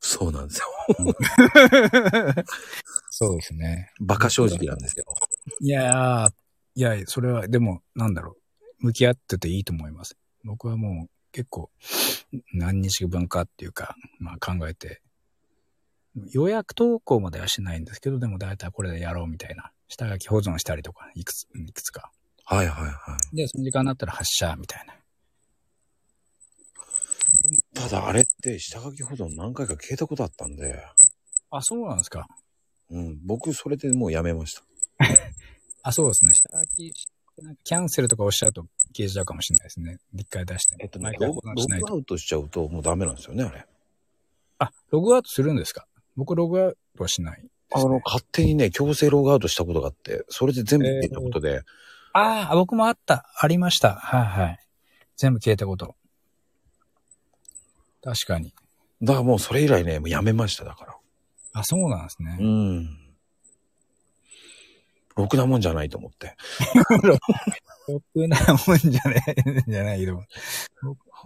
[0.00, 0.66] そうなんですよ。
[3.10, 3.92] そうですね。
[4.00, 5.04] 馬鹿正直なんですよ。
[5.60, 6.32] いやー、
[6.74, 8.36] いや、それは、でも、なんだろ
[8.80, 8.86] う。
[8.86, 10.16] 向き合ってていいと思います。
[10.42, 11.70] 僕はもう結構、
[12.52, 15.02] 何日分かっていうか、まあ考えて、
[16.30, 19.72] 予約投稿まではしないんですけど、でも大体これでやろうみたいな。
[19.88, 22.10] 下書き保存したりとか、いくつ、いくつか。
[22.44, 24.94] はいはいはで、その時間になったら発射みたいな。
[24.94, 24.98] い。
[27.74, 30.82] ただあれって下書き保存何回か消えたことあったんで、
[31.50, 32.26] あ、そうなんですか。
[32.90, 34.62] うん、僕それでもうやめました。
[35.82, 36.34] あ、そうですね。
[36.34, 36.92] 下書き
[37.40, 39.98] なんかキャンセルとかおっしゃると消えちゃうかもしれないですね。
[40.14, 40.80] 一回出しても。
[40.82, 41.54] えっとね毎、回ログロ。
[41.86, 43.66] グアウトしちゃうともうダメなんですよね、あれ。
[44.58, 45.86] あ、ログアウトするんですか？
[46.16, 48.02] 僕ログアウトはしないです、あの、ね。
[48.04, 51.62] 勝手にね、強制ログアウトしたことがあって、それで全部消えたことで、
[52.12, 53.26] ああ、僕もあった。
[53.38, 53.94] ありました。
[53.94, 54.58] はいはい。
[55.16, 55.96] 全部消えたこと。
[58.02, 58.52] 確かに。
[59.00, 60.96] だからもうそれ以来ね、もうやめました、だから。
[61.54, 62.36] あ、そうなんですね。
[62.38, 62.98] うん。
[65.16, 66.36] ろくなもんじゃないと思って。
[67.02, 69.22] ろくなもんじゃない、
[69.68, 70.14] じゃないけど。
[70.14, 70.24] も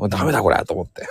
[0.01, 1.07] うダメだこれと思って。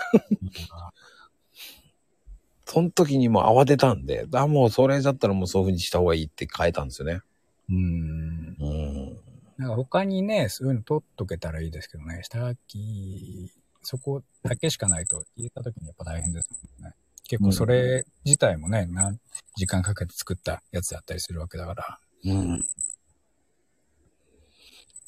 [2.65, 7.21] その時にもう慌てたんで、あ、もうそれだったらもうそういう風にした方がいいって変えたんですよね。
[7.69, 8.55] うん。
[8.59, 9.17] うん。
[9.57, 12.21] なんか他にね、そういうの取っとけたらいいですけどね。
[12.23, 13.51] 下書き、
[13.81, 16.95] そこだけしかないと入れた時にやっぱ大変ですもんね。
[17.27, 19.19] 結構それ自体もね、何
[19.55, 21.99] 時間かけて作ったやつだったりするわけだから。
[22.25, 22.59] うん。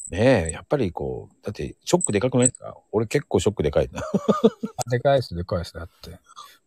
[0.09, 2.77] ねえ、やっぱりこう、だってショックでかくないですか？
[2.91, 4.01] 俺結構ショックでかいな。
[4.89, 5.73] でかいです、でかいです。
[5.73, 6.17] だって。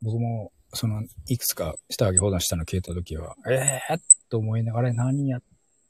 [0.02, 5.40] 僕も、その、いくつか下書き保存したの消えた時は、ええー、と思いながら、何や、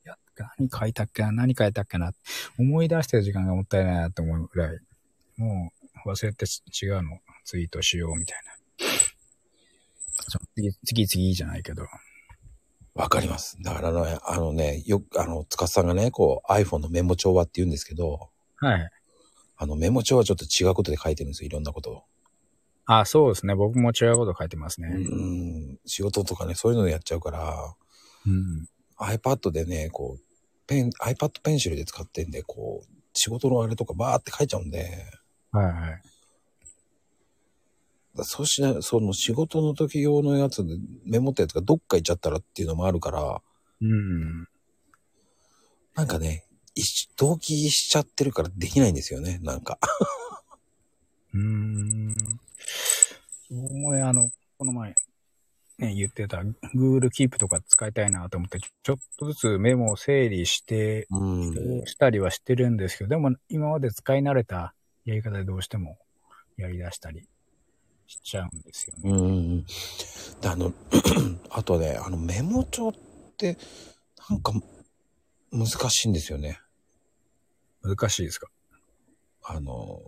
[0.04, 0.16] や、
[0.58, 2.12] 何書いたっけな、何書いたっけな、
[2.58, 4.78] 思い出してる時間がもったいないなと思うぐらい、
[5.36, 5.72] も
[6.06, 8.52] う忘れて違うのツイートしようみたいな。
[10.54, 11.84] 次、次次じゃないけど。
[12.95, 13.57] わかります。
[13.62, 18.91] だからね、あのね、よく、あの、塚さんがね、こう iPhone のメモ帳はって言うんですけど、はい。
[19.57, 22.03] あのメモ帳はちょっと違うことで書いてるんですよ、いろんなことを。
[22.86, 23.55] あ、そうですね。
[23.55, 24.88] 僕も違うこと書いてますね。
[24.88, 27.74] うん、仕事とかね、そういうのやっちゃうから、
[28.26, 28.66] うん。
[28.99, 30.22] iPad でね、こう、
[30.66, 35.05] ペン、iPad ペンシルで使ってんで、こう、仕事のあれとかバーって書いちゃうんで、
[35.53, 36.03] はいはい。
[38.16, 43.40] だそうしない、その仕事の時用のやつでメモったやつがどっか行っちゃったらっていうのもあるから、
[43.80, 44.46] うん。
[45.94, 46.44] なんかね、
[46.74, 49.78] 一同期しちゃってるからできないんですよね、なんか。
[51.34, 52.14] うーん。
[53.50, 54.94] 僕もね、あの、この前、
[55.78, 56.38] ね、言ってた
[56.74, 61.86] Google Keep とか使いたいなと思って、ちょっとずつメモを整理して、うん。
[61.86, 65.98] したりはしてるんですけど、でも今まで使い慣れたやり方でどうしても
[66.56, 67.28] やり出したり
[68.11, 69.11] しちゃうんですよね。
[69.11, 69.64] うんうんうん。
[70.40, 70.72] で、あの、
[71.50, 72.92] あとね、あのメモ帳っ
[73.36, 73.56] て、
[74.28, 74.52] なんか、
[75.52, 76.61] 難しいんですよね。
[77.82, 78.48] 難しいですか？
[79.42, 80.00] あの、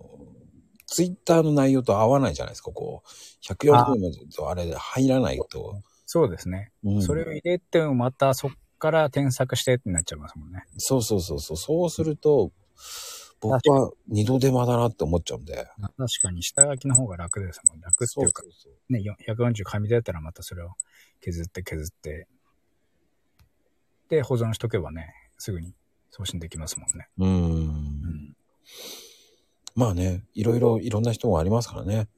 [0.86, 3.08] ツイッターの内容と合わないじゃないですか、こう。
[3.46, 5.80] 140文字とあれで入らないと。
[6.06, 6.70] そうですね。
[6.84, 10.64] うんそれを入れてもまたそっから添削してってなっちゃいますもんね。
[10.76, 11.56] そうそうそうそう。
[11.56, 12.52] そうすると、
[13.42, 15.66] 僕は二度手間だなって思っちゃうんで。
[15.96, 17.80] 確かに下書きの方が楽ですもん。
[17.80, 20.70] 楽っていうか、そうそうね、よ140紙でやったらまたそれを
[21.20, 22.28] 削って削って、
[24.08, 25.74] で、保存しとけばね、すぐに
[26.10, 27.08] 送信できますもんね。
[27.18, 27.24] う。
[27.24, 27.32] うん。
[27.32, 28.36] うん。
[29.74, 32.08] まあね、いろいろ、いろんな人もありますからね。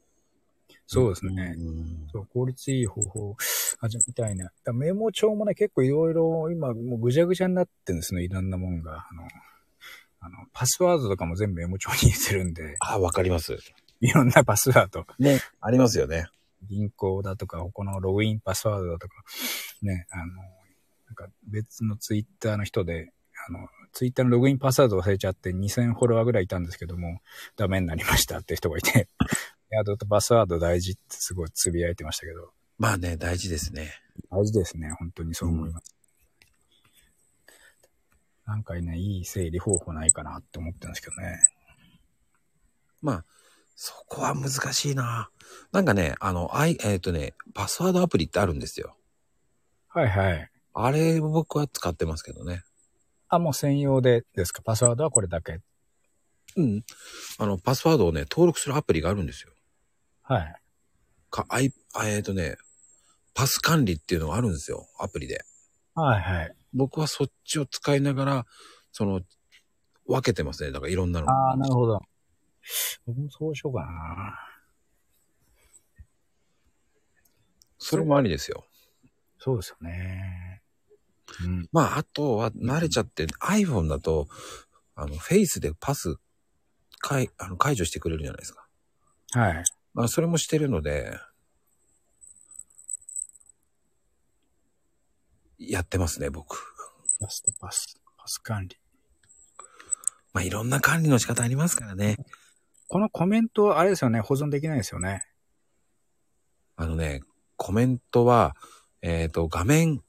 [0.87, 1.55] そうですね。
[1.57, 2.07] うん。
[2.13, 3.37] そう、効率いい方法、
[3.79, 4.51] 始めたいな。
[4.73, 9.07] メモ帳もね、結構いろいろ、今、もうぐちゃぐちゃになってるんですね、いろんなもんが。
[9.11, 9.23] あの、
[10.25, 13.59] あの、パスワードとかも全部メモ帳に入れてるんで、あ、わかります。
[14.01, 15.05] いろんなパスワード。
[15.19, 15.41] ね。
[15.61, 16.29] ありますよね。
[16.63, 19.15] 銀行だとか、このログインパスワードだとか、
[19.83, 23.13] ね、あの、なんか別のツイッターの人で、
[23.47, 27.21] あの、ツイッターのログインパスワード忘れちゃって2000フォロワーぐらいいたんですけども、
[27.57, 29.09] ダメになりましたって人がいて、
[29.73, 33.93] いや、ずっとパスワード大事ってすごいつぶやいてましたけど、まあね、大事ですね。
[34.31, 34.91] 大事ですね。
[34.99, 35.94] 本当にそう思います。
[38.47, 41.39] なんかね、いい整理方法ないかなって思ってるんですけどね。
[43.01, 43.25] まあ、
[43.75, 45.31] そこは難しいな。
[45.73, 48.97] なんかね、あの、あい、えっ、とね、パスワードアプリってあるんですよ。
[49.89, 50.51] はいはい。
[50.75, 52.65] あれ僕は使ってますけどね。
[53.29, 54.63] あ、もう専用でですか？
[54.63, 55.61] パスワードはこれだけ。
[56.57, 56.83] うん。
[57.39, 59.53] あの、パスワードをね、登録するアプリがあるんですよ。
[60.23, 60.55] はい。
[61.31, 62.57] か、あい、あえっ、とね、
[63.35, 64.87] パス管理っていうのがあるんですよ。
[64.99, 65.45] アプリで。
[65.95, 66.55] はいはい。
[66.73, 68.47] 僕はそっちを使いながら、
[68.93, 69.21] その、
[70.07, 70.73] 分けてますね。
[70.73, 71.31] だからいろんなの。
[71.31, 72.01] ああ、なるほど。
[73.07, 74.39] 僕もそうしようかな。
[77.79, 78.65] それもありですよ。
[79.39, 80.63] そうですよね。
[81.45, 81.69] うん。
[81.73, 84.29] まあ、あとは慣れちゃって、iPhone だと、
[84.95, 86.17] あの、フェイスでパス、
[86.99, 88.67] 解、あの解除してくれるじゃないですか。
[89.33, 89.65] はい。
[89.93, 91.19] まあ、それもしてるので、
[95.71, 96.57] やってますね、僕。
[97.21, 98.01] ラストパス。
[98.17, 98.77] パス管理。
[100.33, 102.17] まあ、いろんな管理の仕方ありますからね。
[102.89, 105.23] このコメント、あれですよね、保存できないですよね。
[106.77, 107.23] あのね、
[107.57, 108.57] コメントは、
[109.01, 110.03] えっ、と、画面、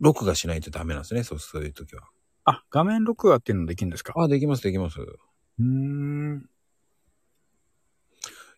[0.00, 2.08] 録画しないとダメなんですね、そう、そういう時は。
[2.44, 4.12] あ、画面録画っていうのできるんですか？
[4.16, 5.00] あ、できます、できます。
[5.00, 6.48] うーん。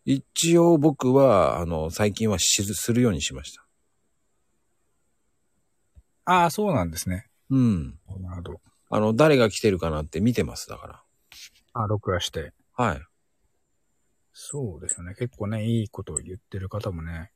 [0.05, 3.66] 一応僕は、あの、最近はしするようにしました。
[6.27, 7.27] ああ、そうなんですね。
[7.51, 7.99] うん。
[8.21, 8.61] なるほど。
[8.91, 11.03] あの、誰が来てるかなって見てます、だか
[11.73, 12.53] あ、録画して。
[12.77, 12.85] ら。
[12.85, 13.01] はい。
[14.33, 15.15] そうですよね。
[15.15, 17.33] 結構ね、いいことを言ってる方もね、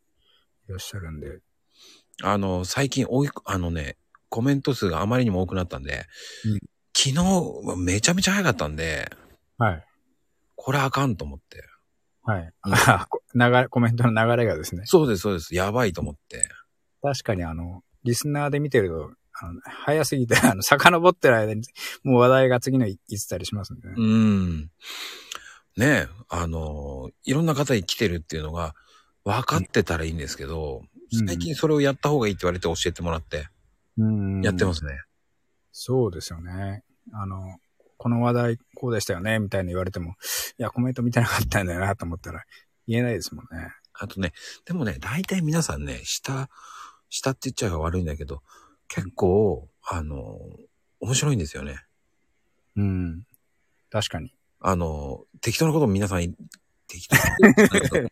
[0.68, 1.38] いらっしゃるんで。
[2.22, 3.96] あの、最近多い、あのね、
[4.28, 6.06] コメント数があまりにも多くなったんで、
[6.44, 6.60] うん
[6.92, 9.10] 昨日、めちゃめちゃ早かったんで、
[9.56, 9.86] はい。
[10.56, 11.64] これあかんと思って。
[12.24, 12.52] はい。
[12.62, 14.82] あこ流れ、コメントの流れがですね。
[14.84, 15.54] そうです、そうです。
[15.54, 16.48] やばいと思って。
[17.00, 19.10] 確かにあの、リスナーで見てると、
[19.42, 21.62] あの、早すぎて、 あの、遡ってる間に、
[22.02, 23.94] もう話題が次の言ってたりしますんでね。
[23.96, 24.70] うん。
[25.76, 28.74] ねえ、あの、いろんな方に来てるっていうのが
[29.24, 30.90] 分かってたらいいんですけど、うん
[31.26, 33.48] 最近それをやった方がいいって言われて教えてもらって、
[33.98, 34.92] うんやってますね。
[35.72, 36.84] そうですよね。
[37.12, 37.58] あの、
[37.96, 42.44] この話題こうでしたよね、みたいに言われても、いや、コメント見てなかったんだよなと思ったら、
[42.86, 43.72] 言えないですもんね。
[43.92, 44.32] あとね、
[44.64, 46.48] でもね、大体皆さんね、下、
[47.10, 48.42] 下って言っちゃえば悪いんだけど、
[48.88, 50.38] 結構、あの、
[51.00, 51.84] 面白いんですよね。
[52.76, 53.22] うん。
[53.90, 54.32] 確かに。
[54.60, 56.34] あの、適当なことも皆さん、
[56.86, 58.08] 適当な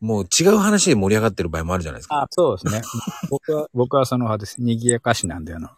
[0.00, 2.22] もう違う話で盛り上がってる場合もあるじゃないですか。
[2.22, 2.82] あ、そうですね。
[3.30, 4.60] 僕は、僕はその派です。
[4.60, 5.68] 賑やかしなんで、あの、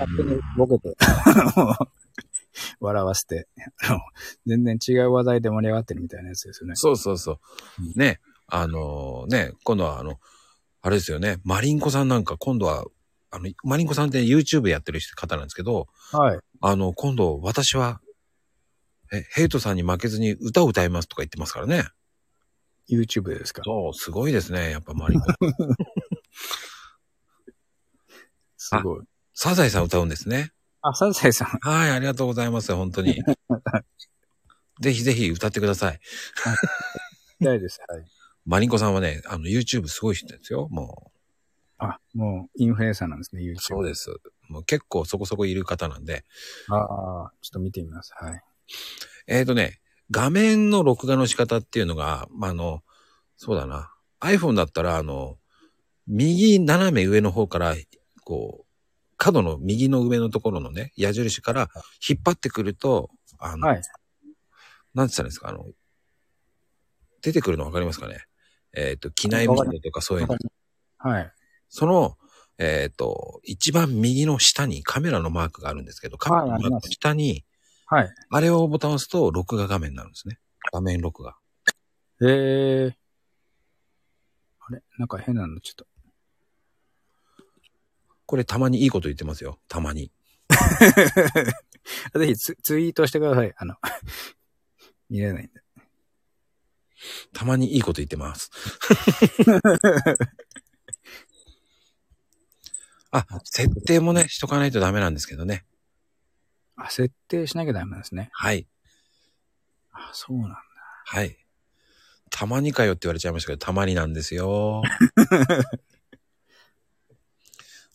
[0.00, 0.96] 勝手にボケて、
[2.80, 3.48] 笑わせて、
[4.46, 6.74] 全然違う話題で盛り上がってるみたいなやつですよね。
[6.74, 7.38] そうそうそう
[7.80, 7.92] うん。
[7.94, 10.18] ね、あのね、今度はあの、
[10.82, 12.84] あれですよね、マリンコさんなんか今度は、
[13.30, 16.38] あの、マリンコさんって YouTube やってる方なんですけど、はい。
[16.60, 18.00] あの、今度私は、
[19.12, 21.84] え、ヘイトさんに負けずに歌を歌いますとか言ってますからね。
[22.90, 23.62] YouTube でですか？
[23.64, 25.36] そう、すごいですね、やっぱマリンコさん。
[28.56, 29.04] すごい。
[29.34, 30.52] サザエさん歌うんですね。
[30.82, 31.48] あ、サザエさん。
[31.60, 33.14] はい、ありがとうございます、本当に。
[34.80, 36.00] ぜひぜひ歌ってください。
[37.40, 37.80] 嫌いです。
[37.88, 38.04] はい。
[38.48, 41.12] マリンコさんはね、あの、YouTube すごい人ですよ、も
[41.76, 43.56] あ、もう、インフルエンサーなんですね、YouTube。
[43.56, 43.56] う。
[43.60, 44.10] そうです。
[44.48, 46.24] もう結構そこそこいる方なんで。
[46.70, 48.10] ああ、ちょっと見てみます。
[48.16, 48.42] はい。
[49.26, 49.80] えっ、とね、
[50.10, 52.80] 画面の録画の仕方っていうのが、まあ、あの、
[53.36, 53.92] そうだな。
[54.20, 55.36] iPhone だったら、あの、
[56.06, 57.74] 右斜め上の方から、
[58.24, 58.66] こう、
[59.18, 61.68] 角の右の上のところのね、矢印から
[62.08, 63.82] 引っ張ってくると、あの、はい。
[64.94, 65.66] なんて言ったんですか、あの、
[67.20, 68.27] 出てくるのわかりますかね？
[68.74, 70.36] えっ、と、機内モードとかそういうの。
[70.98, 71.32] はい。
[71.68, 72.16] その、
[72.58, 77.44] えっ、と、一番右の下にカメラのマークがあるんですけど、カメラの下に、
[77.86, 78.14] はい。
[78.30, 80.38] あれをボタンを押すと、録画画面になるんですね。
[80.72, 81.36] 画面録画。
[82.20, 82.96] へえ。
[84.60, 84.82] あれ？
[84.98, 85.86] なんか変なの、ちょっと。
[88.26, 89.58] これたまにいいこと言ってますよ。
[89.68, 90.12] たまに。
[92.14, 93.54] ぜひツツイートしてください。
[93.56, 93.76] あの、
[95.08, 95.62] 見れないんで。
[97.32, 98.50] たまにいいこと言ってます。
[103.10, 105.64] あ、設定もね、しとかないとダメなんですけどね。
[106.76, 108.28] あ、設定しなきゃダメなんですね。
[108.32, 108.66] はい。
[109.92, 110.62] あ、そうなんだ。
[111.06, 111.38] はい。
[112.30, 114.82] たまにかよって言われちゃいましたけど、たまになんですよ。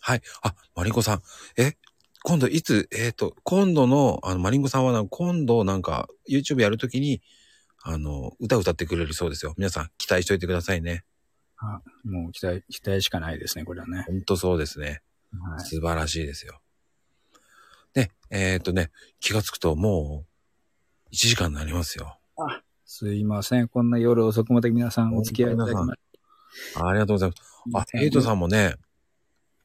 [0.01, 0.21] はい。
[0.41, 1.21] あ、マリンコさん。
[1.55, 1.77] え
[2.23, 7.21] 今度いつ、えっ、と、今度の、あの、マリンコさんはなんか今度なんか、YouTube やるときに、
[7.85, 9.53] あの、歌歌ってくれるそうですよ。
[9.57, 11.03] 皆さん、期待しといてくださいね。
[11.57, 14.05] あ、もう期待、期待しかないですね、これはね。
[14.07, 15.01] ほんとそうですね。
[15.37, 15.59] はい。
[15.59, 16.61] 素晴らしいですよ。
[17.93, 20.25] で、えっ、とね、気がつくとも
[21.11, 22.17] う、1時間になりますよ。
[22.85, 23.67] すいません。
[23.67, 25.99] こんな夜遅くまで皆さんお付き合いいただきまし
[26.75, 27.29] ありがとうござい
[27.65, 27.95] ます。
[27.95, 28.75] あ、ヘイトさんもね、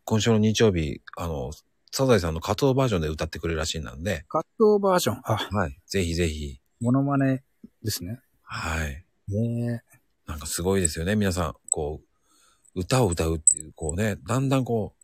[0.04, 1.52] 今週の日曜日、あの、
[1.92, 5.20] サザエさんの活動バージョンで歌ってくれるらしいなんで、カットバージョン。
[5.24, 5.78] あ、はい。
[5.86, 6.60] ぜひぜひ。
[6.80, 7.42] モノマネ
[7.82, 8.20] ですね。
[8.42, 9.04] はい。
[9.28, 9.82] ね
[10.26, 11.16] なんかすごいですよね。
[11.16, 12.00] 皆さん、こ
[12.74, 14.94] う、歌を歌うっていう、こうね、だんだんこ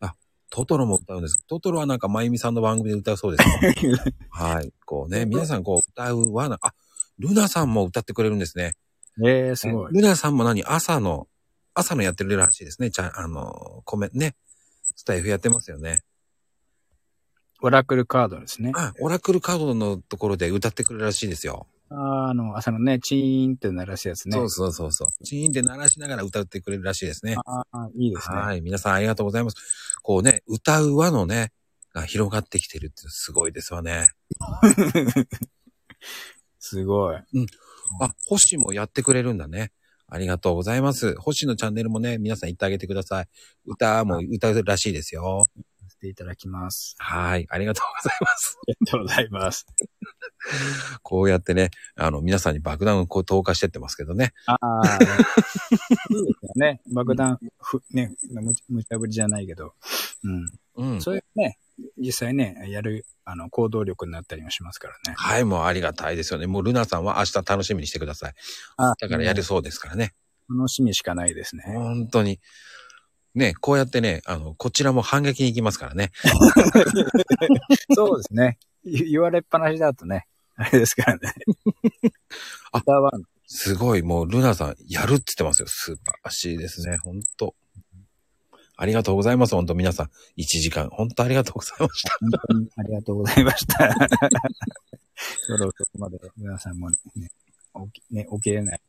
[0.00, 0.14] う、あ、
[0.50, 1.44] トトロも歌うんです。
[1.46, 3.48] トトロはなんか、まゆみさんの番組で歌うそうです。
[4.30, 4.72] はい。
[4.84, 6.74] こうね、皆さんこう、歌うはな、あ、
[7.18, 8.76] ルナさんも歌ってくれるんですね。
[9.24, 9.48] え。
[9.48, 9.92] えー、すごい。
[9.92, 11.28] ルナさんも何朝の、
[11.74, 12.90] 朝のやってるらしいですね。
[12.90, 14.36] ちゃん、あの、コメ、ね。
[14.94, 16.02] スタイフやってますよね。
[17.62, 18.72] オラクルカードですね。
[18.74, 21.66] あ、オラクルカードのところで歌ってくれるらしいですよ。
[21.88, 24.36] ああの、朝のね、チーンって鳴らすやつね。
[24.36, 25.24] そうそうそうそう。
[25.24, 27.36] チーンって鳴らしながら歌ってくれるらしいですね。
[27.44, 28.36] ああ、いいですね。
[28.36, 28.60] はい。
[28.60, 29.56] 皆さんありがとうございます。
[30.02, 31.52] こうね、歌う輪のね、
[31.94, 34.10] が広がってきてるってすごいですわね。
[36.58, 37.16] すごい。
[38.00, 39.72] あ、星もやってくれるんだね。
[40.08, 41.16] ありがとうございます。
[41.16, 43.28] 星のチャンネルもね、皆さん行ってあげてください。
[43.64, 45.46] 歌も歌うらしいですよ。
[45.96, 46.94] させていただきます。
[46.98, 47.46] はい。
[47.48, 48.58] ありがとうございます。
[48.60, 49.66] ありがとうございます。
[51.02, 54.32] こうやってね、あの、皆さんに爆弾をこう投下してってますけどね。
[54.46, 54.98] ああ、
[56.10, 56.80] いいですよね。
[56.92, 59.74] 爆弾、ふ、ね、む無茶ぶりじゃないけど。
[60.76, 60.92] うん。
[60.92, 61.02] うん。
[61.02, 61.58] そういうね、
[61.96, 65.14] 実際ね、やる、あの、行動力になったりもしますからね。
[65.16, 66.46] はい、もうありがたいですよね。
[66.46, 68.34] もうルナさんは明日楽しみにしてください。
[68.76, 70.14] あだからやるそうですからね。
[70.48, 71.64] 楽しみしかないですね。
[71.66, 72.40] 本当に。
[73.36, 76.10] ね、こうやってね、あの、こちらも反撃に行きますからね。
[77.94, 78.58] そうですね。
[78.82, 80.26] 言言われっぱなしだとね、
[80.56, 81.34] あれですからね。
[82.72, 82.82] あ
[83.46, 85.68] すごい、もうルナさんやるって言ってますよ。
[85.68, 86.96] 素晴らしいですね。
[86.96, 87.54] 本当
[88.78, 89.54] ありがとうございます。
[89.54, 90.06] 本当皆さん。
[90.38, 92.16] 1時間、本当ありがとうございました。
[92.20, 93.94] 本当にありがとうございました。
[95.46, 96.96] そろそこまで皆さんもね、
[97.92, 98.80] 起きね起きれない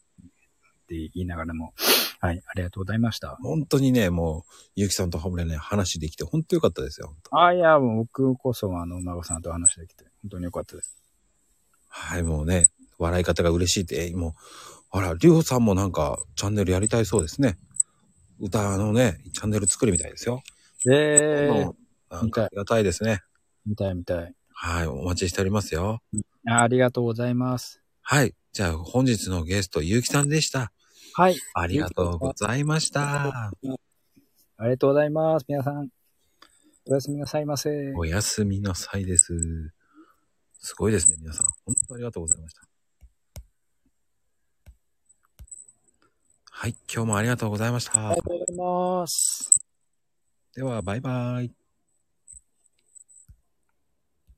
[0.87, 1.73] って言いながらも、
[2.19, 3.37] はい、ありがとうございました。
[3.41, 7.07] 本当にね、もう、ゆうきさんとハムレね、話できて本当よかったですよ。
[7.07, 10.97] 本当あ、いや、もう僕こそ、あの、孫さんと話できて、本当によかったです。
[11.89, 14.33] はい、もうね、笑い方が嬉しいって、えもう、
[14.91, 17.57] あら、りょうさんもなんか、チャンネルやりたいそうですね。
[18.39, 20.41] 歌のね、チャンネル作るみたいですよ。
[20.89, 21.75] えーも、
[22.11, 23.21] うなんかありがたいですね。
[23.65, 24.33] 見たい見たい。
[24.53, 26.01] はい、お待ちしておりますよ。
[26.47, 27.81] あありがとうございます。
[28.01, 28.33] はい。
[28.53, 30.71] じゃあ、本日のゲスト、ゆうきさんでした。
[31.17, 31.35] はい。
[31.55, 33.49] ありがとうございました。
[33.49, 33.51] あ
[34.61, 35.45] りがとうございます。
[35.47, 35.89] 皆さん、
[36.85, 37.91] おやすみなさいませ。
[37.95, 39.33] おやすみなさいです。
[40.59, 41.47] すごいですね、皆さん。
[41.65, 42.61] 本当ありがとうございました。
[46.51, 48.21] はい、今日もありがとうございましたありが。
[48.21, 49.49] とうございます。
[50.53, 51.66] では、バイバイ。